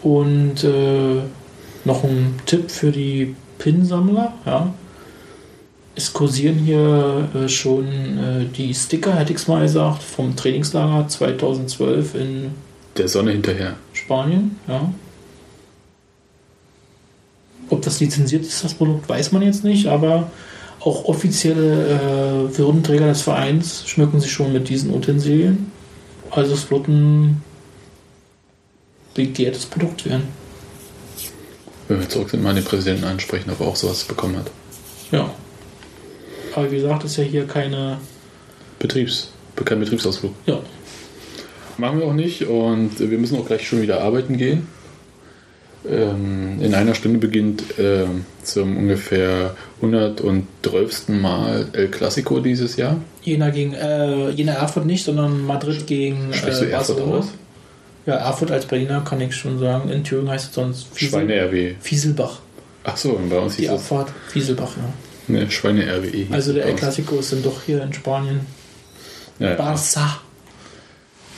Und 0.03 0.63
äh, 0.63 1.21
noch 1.85 2.03
ein 2.03 2.39
Tipp 2.45 2.69
für 2.69 2.91
die 2.91 3.35
Pin-Sammler. 3.57 4.33
Ja. 4.45 4.73
Es 5.95 6.11
kursieren 6.11 6.57
hier 6.57 7.29
äh, 7.35 7.47
schon 7.47 7.85
äh, 7.85 8.45
die 8.45 8.73
Sticker, 8.73 9.15
hätte 9.15 9.31
ich 9.31 9.39
es 9.39 9.47
mal 9.47 9.61
gesagt, 9.61 10.01
vom 10.01 10.35
Trainingslager 10.35 11.07
2012 11.07 12.15
in 12.15 12.51
Der 12.97 13.07
Sonne 13.07 13.31
hinterher. 13.31 13.75
Spanien, 13.93 14.59
ja. 14.67 14.91
Ob 17.69 17.81
das 17.81 17.99
lizenziert 17.99 18.43
ist, 18.43 18.63
das 18.63 18.73
Produkt, 18.73 19.07
weiß 19.07 19.31
man 19.31 19.43
jetzt 19.43 19.63
nicht, 19.63 19.87
aber 19.87 20.31
auch 20.79 21.05
offizielle 21.05 22.49
äh, 22.49 22.57
Würdenträger 22.57 23.07
des 23.07 23.21
Vereins 23.21 23.87
schmücken 23.87 24.19
sich 24.19 24.31
schon 24.31 24.51
mit 24.51 24.69
diesen 24.69 24.93
Utensilien. 24.93 25.71
Also 26.29 26.53
es 26.53 26.69
wird 26.71 26.87
ein 26.87 27.41
begehrtes 29.13 29.65
Produkt 29.65 30.05
werden. 30.05 30.23
Wenn 31.87 31.99
wir 31.99 32.09
zurück 32.09 32.29
sind, 32.29 32.43
mal 32.43 32.53
den 32.55 32.63
Präsidenten 32.63 33.03
ansprechen, 33.03 33.49
ob 33.51 33.59
er 33.59 33.67
auch 33.67 33.75
sowas 33.75 34.03
bekommen 34.03 34.37
hat. 34.37 34.49
Ja. 35.11 35.29
Aber 36.55 36.71
wie 36.71 36.77
gesagt, 36.77 37.03
ist 37.03 37.17
ja 37.17 37.23
hier 37.23 37.45
keine. 37.45 37.97
Betriebs, 38.79 39.29
kein 39.63 39.79
Betriebsausflug. 39.79 40.33
Ja. 40.45 40.59
Machen 41.77 41.99
wir 41.99 42.05
auch 42.05 42.13
nicht 42.13 42.45
und 42.45 42.99
wir 42.99 43.17
müssen 43.17 43.37
auch 43.37 43.45
gleich 43.45 43.67
schon 43.67 43.81
wieder 43.81 44.01
arbeiten 44.01 44.37
gehen. 44.37 44.67
Ähm, 45.89 46.61
in 46.61 46.73
einer 46.75 46.95
Stunde 46.95 47.19
beginnt 47.19 47.63
ähm, 47.77 48.25
zum 48.41 48.77
ungefähr 48.77 49.55
112. 49.81 51.09
Mal 51.09 51.67
El 51.73 51.89
Clasico 51.89 52.39
dieses 52.39 52.77
Jahr. 52.77 53.01
Jena 53.21 53.49
gegen. 53.49 53.73
Äh, 53.73 54.29
Jena 54.29 54.53
Erfurt 54.53 54.85
nicht, 54.85 55.03
sondern 55.03 55.45
Madrid 55.45 55.85
gegen 55.85 56.33
Sprichst 56.33 56.61
du 56.61 56.65
äh, 56.65 56.69
Erfurt 56.69 56.97
Barcelona. 56.97 57.17
aus? 57.17 57.27
Ja, 58.05 58.15
Erfurt 58.15 58.51
als 58.51 58.65
Berliner 58.65 59.01
kann 59.01 59.21
ich 59.21 59.35
schon 59.35 59.59
sagen. 59.59 59.89
In 59.89 60.03
Thüringen 60.03 60.29
heißt 60.29 60.49
es 60.49 60.53
sonst 60.55 60.87
Schweine-RW. 60.99 61.75
Fieselbach. 61.79 62.39
Achso, 62.83 63.11
und 63.11 63.29
bei 63.29 63.39
uns 63.39 63.55
Die 63.55 63.61
hieß 63.63 63.71
es 63.71 63.75
Abfahrt 63.79 64.11
Fieselbach, 64.29 64.71
ja. 64.75 65.33
ne, 65.33 65.49
Schweine-RWE. 65.49 66.27
Also 66.31 66.51
der 66.51 66.61
bei 66.63 66.67
El 66.67 66.71
uns. 66.73 66.81
Clasico 66.81 67.15
ist 67.17 67.31
dann 67.31 67.43
doch 67.43 67.61
hier 67.65 67.81
in 67.81 67.93
Spanien. 67.93 68.41
Ja, 69.39 69.51
ja. 69.51 69.55
Barça. 69.55 70.17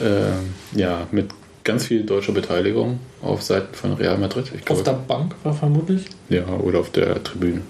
Ähm, 0.00 0.54
ja, 0.74 1.06
mit 1.12 1.30
ganz 1.62 1.86
viel 1.86 2.02
deutscher 2.04 2.32
Beteiligung 2.32 2.98
auf 3.22 3.42
Seiten 3.42 3.74
von 3.74 3.92
Real 3.94 4.18
Madrid. 4.18 4.50
Ich 4.56 4.68
Auf 4.70 4.82
der 4.82 4.92
Bank 4.92 5.34
war 5.44 5.54
vermutlich. 5.54 6.04
ja, 6.28 6.44
oder 6.46 6.80
auf 6.80 6.90
der 6.90 7.22
Tribüne. 7.22 7.60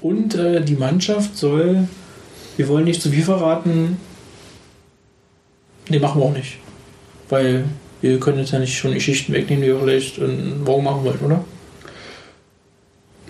Und 0.00 0.34
äh, 0.36 0.62
die 0.62 0.76
Mannschaft 0.76 1.36
soll, 1.36 1.86
wir 2.56 2.68
wollen 2.68 2.84
nicht 2.84 3.02
zu 3.02 3.10
viel 3.10 3.22
verraten. 3.24 3.98
Ne, 5.88 5.98
machen 5.98 6.20
wir 6.20 6.26
auch 6.26 6.32
nicht. 6.32 6.58
Weil 7.30 7.64
wir 8.00 8.20
können 8.20 8.38
jetzt 8.38 8.52
ja 8.52 8.58
nicht 8.58 8.76
schon 8.76 8.94
Geschichten 8.94 9.32
wegnehmen, 9.32 9.62
die 9.62 9.68
wir 9.68 9.80
vielleicht 9.80 10.18
in 10.18 10.62
morgen 10.64 10.84
machen 10.84 11.04
wollen, 11.04 11.20
oder? 11.24 11.44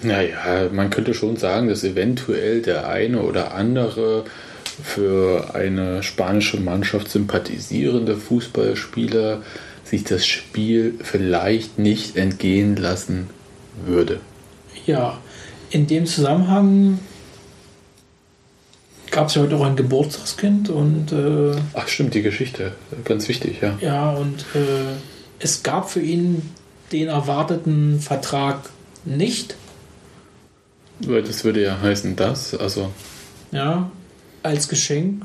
Naja, 0.03 0.69
man 0.73 0.91
könnte 0.91 1.13
schon 1.15 1.37
sagen, 1.37 1.69
dass 1.69 1.85
eventuell 1.85 2.63
der 2.63 2.89
eine 2.89 3.23
oder 3.23 3.55
andere 3.55 4.25
für 4.83 5.55
eine 5.55 6.03
spanische 6.03 6.59
Mannschaft 6.59 7.11
sympathisierende 7.11 8.17
Fußballspieler 8.17 9.43
sich 9.85 10.05
das 10.05 10.27
Spiel 10.27 10.95
vielleicht 11.03 11.79
nicht 11.79 12.17
entgehen 12.17 12.77
lassen 12.77 13.29
würde. 13.85 14.21
Ja, 14.87 15.19
in 15.71 15.87
dem 15.87 16.07
Zusammenhang 16.07 16.99
gab 19.11 19.29
es 19.29 19.35
ja 19.35 19.43
heute 19.43 19.57
auch 19.57 19.65
ein 19.65 19.77
Geburtstagskind 19.77 20.69
und 20.71 21.13
äh, 21.13 21.57
Ach 21.75 21.89
stimmt, 21.89 22.15
die 22.15 22.23
Geschichte. 22.23 22.73
Ganz 23.05 23.29
wichtig, 23.29 23.61
ja. 23.61 23.77
Ja, 23.81 24.11
und 24.13 24.41
äh, 24.55 24.97
es 25.39 25.63
gab 25.63 25.91
für 25.91 26.01
ihn 26.01 26.43
den 26.93 27.09
erwarteten 27.09 28.01
Vertrag 28.01 28.69
nicht. 29.05 29.55
Weil 31.01 31.23
das 31.23 31.45
würde 31.45 31.63
ja 31.63 31.81
heißen, 31.81 32.17
dass, 32.17 32.55
also 32.55 32.91
Ja, 33.53 33.91
als 34.43 34.69
Geschenk. 34.69 35.25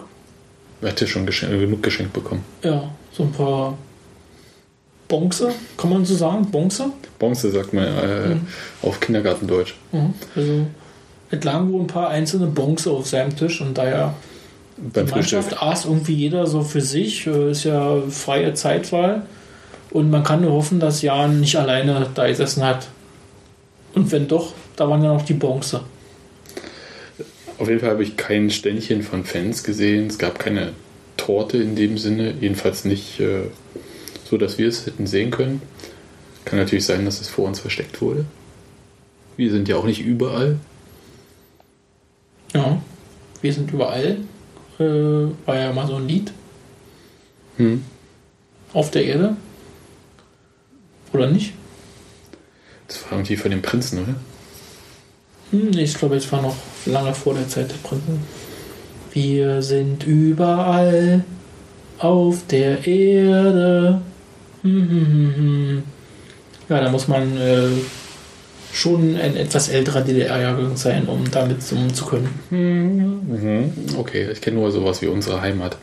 er 0.82 0.90
hätte 0.90 1.08
schon 1.08 1.26
geschenk, 1.26 1.52
genug 1.52 1.84
geschenkt 1.84 2.14
bekommen. 2.14 2.44
Ja, 2.64 2.90
so 3.12 3.24
ein 3.24 3.32
paar 3.32 3.78
Bonze, 5.08 5.54
kann 5.78 5.90
man 5.90 6.06
so 6.06 6.16
sagen? 6.16 6.50
Bonze? 6.50 6.92
Bonze 7.20 7.52
sagt 7.52 7.74
man 7.74 7.84
äh, 7.86 8.36
auf 8.82 9.00
Kindergartendeutsch. 9.00 9.76
Mhm. 9.92 10.14
Also 10.36 10.66
es 11.32 11.44
lagen 11.44 11.72
wohl 11.72 11.82
ein 11.82 11.88
paar 11.88 12.10
einzelne 12.10 12.48
Bonze 12.48 12.92
auf 12.92 13.08
seinem 13.08 13.36
Tisch 13.36 13.62
und 13.62 13.78
daher 13.78 14.14
Beim 14.78 15.06
die 15.06 15.12
Mannschaft 15.12 15.62
aß 15.62 15.86
irgendwie 15.86 16.14
jeder 16.14 16.48
so 16.48 16.62
für 16.62 16.82
sich. 16.82 17.28
äh, 17.28 17.52
Ist 17.52 17.64
ja 17.64 18.02
freie 18.10 18.54
Zeitwahl. 18.54 19.26
Und 19.92 20.12
man 20.12 20.24
kann 20.24 20.42
nur 20.42 20.52
hoffen, 20.52 20.80
dass 20.80 21.02
Jan 21.02 21.40
nicht 21.40 21.56
alleine 21.56 22.10
da 22.14 22.28
gesessen 22.28 22.64
hat. 22.64 22.88
Und 23.94 24.12
wenn 24.12 24.28
doch, 24.28 24.54
da 24.76 24.90
waren 24.90 25.02
ja 25.04 25.14
noch 25.14 25.24
die 25.24 25.34
Bonze. 25.34 25.82
Auf 27.58 27.70
jeden 27.70 27.80
Fall 27.80 27.92
habe 27.92 28.04
ich 28.04 28.18
kein 28.18 28.50
Ständchen 28.50 29.02
von 29.02 29.24
Fans 29.24 29.64
gesehen. 29.64 30.08
Es 30.08 30.18
gab 30.18 30.38
keine 30.38 30.74
Torte 31.16 31.58
in 31.58 31.78
dem 31.78 31.98
Sinne, 31.98 32.34
jedenfalls 32.42 32.84
nicht 32.84 33.22
äh, 33.22 33.44
so, 34.30 34.38
dass 34.38 34.58
wir 34.58 34.68
es 34.68 34.86
hätten 34.86 35.08
sehen 35.08 35.32
können. 35.32 35.62
Kann 36.44 36.60
natürlich 36.60 36.86
sein, 36.86 37.06
dass 37.06 37.22
es 37.22 37.30
vor 37.30 37.48
uns 37.48 37.62
versteckt 37.62 38.02
wurde. 38.02 38.26
Wir 39.38 39.52
sind 39.52 39.70
ja 39.70 39.78
auch 39.78 39.86
nicht 39.86 40.02
überall. 40.02 40.58
Ja, 42.54 42.82
wir 43.42 43.54
sind 43.54 43.72
überall. 43.72 44.18
Äh, 44.80 44.84
war 45.46 45.56
ja 45.56 45.72
mal 45.74 45.88
so 45.88 45.96
ein 45.96 46.08
Lied. 46.08 46.32
Hm. 47.58 47.84
Auf 48.74 48.92
der 48.92 49.06
Erde. 49.06 49.38
Oder 51.14 51.28
nicht? 51.28 51.54
Das 52.88 53.04
war 53.04 53.14
irgendwie 53.14 53.38
von 53.38 53.52
den 53.52 53.62
Prinzen, 53.62 54.04
oder? 54.04 54.16
Hm, 55.52 55.70
nee, 55.72 55.84
ich 55.84 55.94
glaube, 55.96 56.16
es 56.18 56.32
war 56.32 56.42
noch 56.42 56.56
lange 56.86 57.14
vor 57.14 57.34
der 57.34 57.48
Zeit 57.48 57.72
der 57.72 57.88
Prinzen. 57.88 58.20
Wir 59.14 59.62
sind 59.62 60.06
überall. 60.06 61.24
auf 62.00 62.46
der 62.48 62.86
Erde. 62.86 64.02
Hm, 64.62 64.90
hm, 64.90 65.06
hm, 65.06 65.36
hm. 65.36 65.84
Ja, 66.70 66.82
da 66.82 66.90
muss 66.90 67.08
man 67.08 67.38
äh, 67.38 67.70
schon 68.76 69.16
ein 69.16 69.38
etwas 69.38 69.70
älterer 69.70 70.02
DDR-Jahrgang 70.02 70.76
sein, 70.76 71.08
um 71.08 71.24
damit 71.32 71.64
summen 71.64 71.94
zu 71.94 72.06
können. 72.06 72.30
Mhm. 72.50 73.72
Okay, 73.98 74.28
ich 74.30 74.42
kenne 74.42 74.58
nur 74.58 74.70
sowas 74.72 75.02
wie 75.02 75.08
unsere 75.08 75.40
Heimat. 75.42 75.78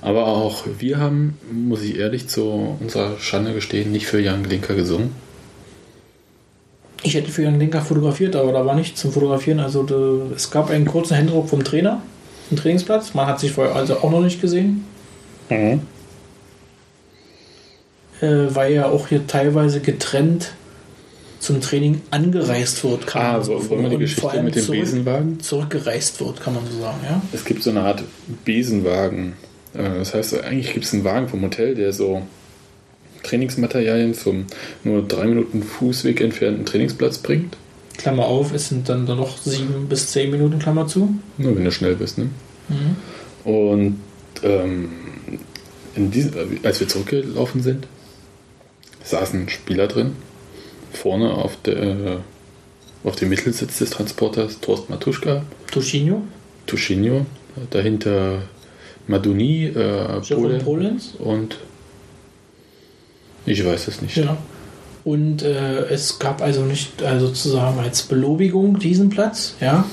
Aber 0.00 0.28
auch 0.28 0.64
wir 0.78 0.98
haben, 0.98 1.38
muss 1.50 1.82
ich 1.82 1.98
ehrlich 1.98 2.28
zu 2.28 2.76
unserer 2.78 3.18
Schande 3.18 3.52
gestehen, 3.52 3.90
nicht 3.90 4.06
für 4.06 4.20
Jan 4.20 4.44
Glinker 4.44 4.74
gesungen. 4.74 5.10
Ich 7.02 7.14
hätte 7.14 7.32
für 7.32 7.42
Jan 7.42 7.58
Linker 7.58 7.80
fotografiert, 7.80 8.36
aber 8.36 8.52
da 8.52 8.64
war 8.64 8.76
nichts 8.76 9.00
zum 9.00 9.10
Fotografieren. 9.10 9.58
Also 9.58 9.82
da, 9.82 10.32
es 10.34 10.52
gab 10.52 10.70
einen 10.70 10.84
kurzen 10.84 11.16
Händedruck 11.16 11.48
vom 11.48 11.64
Trainer 11.64 12.00
im 12.50 12.58
Trainingsplatz. 12.58 13.12
Man 13.14 13.26
hat 13.26 13.40
sich 13.40 13.50
vorher 13.50 13.74
also 13.74 13.96
auch 13.98 14.10
noch 14.10 14.20
nicht 14.20 14.40
gesehen, 14.40 14.84
äh, 18.20 18.46
weil 18.54 18.72
ja 18.72 18.86
auch 18.86 19.08
hier 19.08 19.26
teilweise 19.26 19.80
getrennt 19.80 20.52
zum 21.40 21.60
Training 21.60 22.00
angereist 22.10 22.84
wird, 22.84 23.06
kann 23.06 23.22
Ah, 23.22 23.32
man 23.32 23.42
so 23.44 23.68
wir 23.70 23.88
die 23.88 23.96
Geschichte 23.96 24.42
mit 24.42 24.54
dem 24.54 24.62
zurück- 24.62 24.80
Besenwagen? 24.80 25.40
Zurückgereist 25.40 26.20
wird, 26.20 26.40
kann 26.40 26.54
man 26.54 26.62
so 26.70 26.78
sagen, 26.80 26.98
ja. 27.02 27.20
Es 27.32 27.44
gibt 27.44 27.62
so 27.62 27.70
eine 27.70 27.80
Art 27.80 28.04
Besenwagen. 28.44 29.32
Äh, 29.74 29.98
Das 29.98 30.14
heißt, 30.14 30.42
eigentlich 30.44 30.72
gibt 30.74 30.84
es 30.84 30.92
einen 30.92 31.02
Wagen 31.04 31.28
vom 31.28 31.42
Hotel, 31.42 31.74
der 31.74 31.92
so 31.92 32.22
Trainingsmaterialien 33.22 34.14
zum 34.14 34.46
nur 34.84 35.02
drei 35.06 35.26
Minuten 35.26 35.62
Fußweg 35.62 36.20
entfernten 36.20 36.64
Trainingsplatz 36.66 37.18
bringt. 37.18 37.56
Klammer 37.98 38.26
auf, 38.26 38.52
es 38.54 38.68
sind 38.68 38.88
dann 38.88 39.04
noch 39.04 39.36
sieben 39.38 39.86
bis 39.88 40.10
zehn 40.12 40.30
Minuten, 40.30 40.58
Klammer 40.58 40.86
zu. 40.86 41.14
Nur 41.36 41.54
wenn 41.56 41.64
du 41.64 41.72
schnell 41.72 41.96
bist, 41.96 42.16
ne? 42.18 42.28
Und 43.44 43.98
ähm, 44.42 44.90
in 45.96 46.10
diesem, 46.10 46.32
als 46.62 46.80
wir 46.80 46.88
zurückgelaufen 46.88 47.62
sind, 47.62 47.86
saßen 49.04 49.48
Spieler 49.48 49.86
drin. 49.86 50.12
Vorne 50.92 51.32
auf, 51.32 51.56
der, 51.62 52.20
auf 53.04 53.16
dem 53.16 53.28
Mittelsitz 53.28 53.78
des 53.78 53.90
Transporters 53.90 54.60
Torst 54.60 54.90
Matuschka, 54.90 55.42
Tuschinho, 55.70 56.22
Tuschinho, 56.66 57.26
dahinter 57.70 58.42
Maduni, 59.06 59.66
äh, 59.66 60.20
Jerome 60.22 60.58
Pole 60.58 60.58
Polens. 60.58 61.14
und 61.18 61.58
ich 63.46 63.64
weiß 63.64 63.88
es 63.88 64.02
nicht. 64.02 64.16
Ja. 64.16 64.36
Und 65.04 65.42
äh, 65.42 65.86
es 65.86 66.18
gab 66.18 66.42
also 66.42 66.62
nicht 66.62 67.02
also 67.02 67.28
sozusagen 67.28 67.78
als 67.78 68.02
Belobigung 68.02 68.78
diesen 68.78 69.08
Platz, 69.08 69.54
ja, 69.60 69.86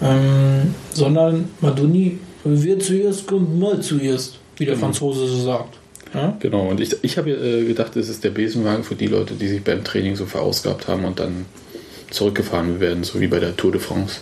ähm, 0.00 0.74
sondern 0.92 1.48
Maduni, 1.60 2.18
wer 2.44 2.78
zuerst 2.78 3.26
kommt, 3.26 3.58
mal 3.58 3.80
zuerst, 3.80 4.38
wie 4.56 4.64
der 4.64 4.76
Franzose 4.76 5.26
so 5.26 5.44
sagt. 5.44 5.78
Ja? 6.14 6.36
Genau, 6.40 6.68
und 6.68 6.80
ich, 6.80 6.96
ich 7.02 7.16
habe 7.18 7.30
äh, 7.30 7.64
gedacht, 7.64 7.96
es 7.96 8.08
ist 8.08 8.22
der 8.24 8.30
Besenwagen 8.30 8.84
für 8.84 8.94
die 8.94 9.06
Leute, 9.06 9.34
die 9.34 9.48
sich 9.48 9.62
beim 9.64 9.82
Training 9.84 10.16
so 10.16 10.26
verausgabt 10.26 10.88
haben 10.88 11.04
und 11.04 11.18
dann 11.20 11.46
zurückgefahren 12.10 12.80
werden, 12.80 13.04
so 13.04 13.20
wie 13.20 13.26
bei 13.28 13.38
der 13.40 13.56
Tour 13.56 13.72
de 13.72 13.80
France. 13.80 14.20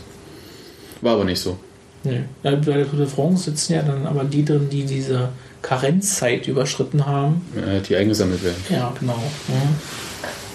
War 1.01 1.15
aber 1.15 1.25
nicht 1.25 1.41
so. 1.41 1.59
Nee. 2.05 2.23
Ja, 2.43 2.53
Bei 2.55 2.75
der 2.75 2.89
Tour 2.89 3.01
de 3.01 3.07
France 3.09 3.51
sitzen 3.51 3.73
ja 3.75 3.83
dann 3.83 4.07
aber 4.07 4.25
die 4.25 4.45
drin, 4.45 4.69
die 4.71 4.85
diese 4.85 5.31
Karenzzeit 5.63 6.47
überschritten 6.49 7.05
haben. 7.07 7.43
Äh, 7.57 7.81
die 7.81 7.97
eingesammelt 7.97 8.43
werden. 8.45 8.63
Ja, 8.71 8.93
genau. 8.99 9.17
Mhm. 9.49 9.75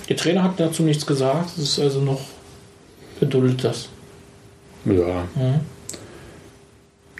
Der 0.07 0.15
Trainer 0.15 0.43
hat 0.43 0.59
dazu 0.59 0.83
nichts 0.83 1.05
gesagt, 1.05 1.51
es 1.57 1.63
ist 1.63 1.79
also 1.79 1.99
noch 2.01 2.21
geduldet 3.19 3.63
das. 3.63 3.89
Ja, 4.85 5.27
Mhm. 5.35 5.59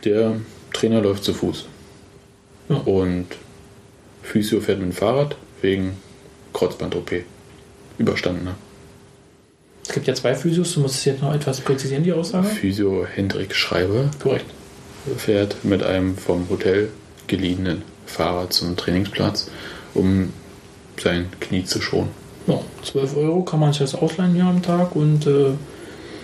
der 0.04 0.34
Trainer 0.74 1.02
läuft 1.02 1.24
zu 1.24 1.34
Fuß. 1.34 1.66
Ja. 2.70 2.76
Und 2.78 3.26
Physio 4.26 4.60
fährt 4.60 4.80
mit 4.80 4.90
dem 4.90 4.94
Fahrrad 4.94 5.36
wegen 5.62 5.94
Kreuzband-OP. 6.54 7.12
Überstanden. 7.98 8.44
Ne? 8.44 8.56
Es 9.88 9.94
gibt 9.94 10.08
ja 10.08 10.16
zwei 10.16 10.36
Physios, 10.36 10.74
du 10.74 10.82
musst 10.82 10.96
es 10.96 11.06
jetzt 11.06 11.22
noch 11.22 11.34
etwas 11.34 11.62
präzisieren, 11.62 12.04
die 12.04 12.12
Aussage. 12.12 12.48
Physio 12.48 13.06
Hendrik 13.06 13.56
Schreiber 13.56 14.10
Korrekt. 14.22 14.46
fährt 15.18 15.64
mit 15.64 15.84
einem 15.84 16.18
vom 16.18 16.50
Hotel 16.50 16.90
geliehenen 17.28 17.84
Fahrrad 18.06 18.52
zum 18.52 18.76
Trainingsplatz, 18.76 19.50
um 19.94 20.34
sein 21.02 21.28
Knie 21.40 21.64
zu 21.64 21.82
schonen. 21.82 22.10
Ja, 22.48 22.60
12 22.84 23.16
Euro 23.18 23.44
kann 23.44 23.60
man 23.60 23.72
sich 23.72 23.80
das 23.80 23.96
ausleihen 23.96 24.34
hier 24.34 24.46
am 24.46 24.62
Tag 24.62 24.96
und 24.96 25.26
äh, 25.26 25.52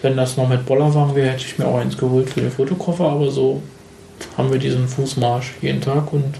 wenn 0.01 0.17
das 0.17 0.37
noch 0.37 0.49
mit 0.49 0.65
Bollerwagen 0.65 1.15
wäre, 1.15 1.29
hätte 1.29 1.45
ich 1.45 1.57
mir 1.57 1.67
auch 1.67 1.77
eins 1.77 1.97
geholt 1.97 2.29
für 2.29 2.41
den 2.41 2.51
Fotokoffer, 2.51 3.05
aber 3.05 3.31
so 3.31 3.61
haben 4.37 4.51
wir 4.51 4.59
diesen 4.59 4.87
Fußmarsch 4.87 5.53
jeden 5.61 5.81
Tag 5.81 6.11
und 6.11 6.35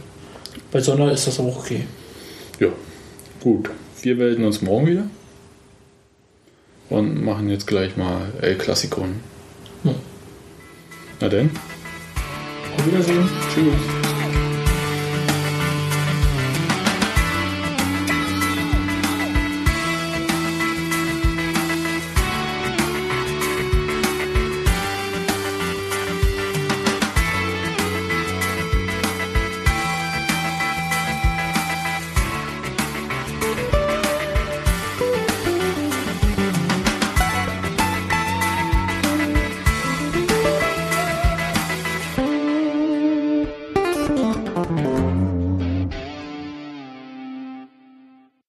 bei 0.71 0.81
Sonne 0.81 1.11
ist 1.11 1.27
das 1.27 1.39
auch 1.39 1.57
okay. 1.57 1.85
Ja, 2.59 2.69
gut. 3.41 3.69
Wir 4.01 4.15
melden 4.15 4.43
uns 4.45 4.61
morgen 4.61 4.87
wieder 4.87 5.03
und 6.89 7.23
machen 7.23 7.49
jetzt 7.49 7.67
gleich 7.67 7.95
mal 7.97 8.31
El 8.41 8.57
Clasico. 8.57 9.05
Ja. 9.83 9.93
Na 11.19 11.29
denn, 11.29 11.49
Auf 12.77 12.85
Wiedersehen. 12.87 13.29
tschüss. 13.53 14.00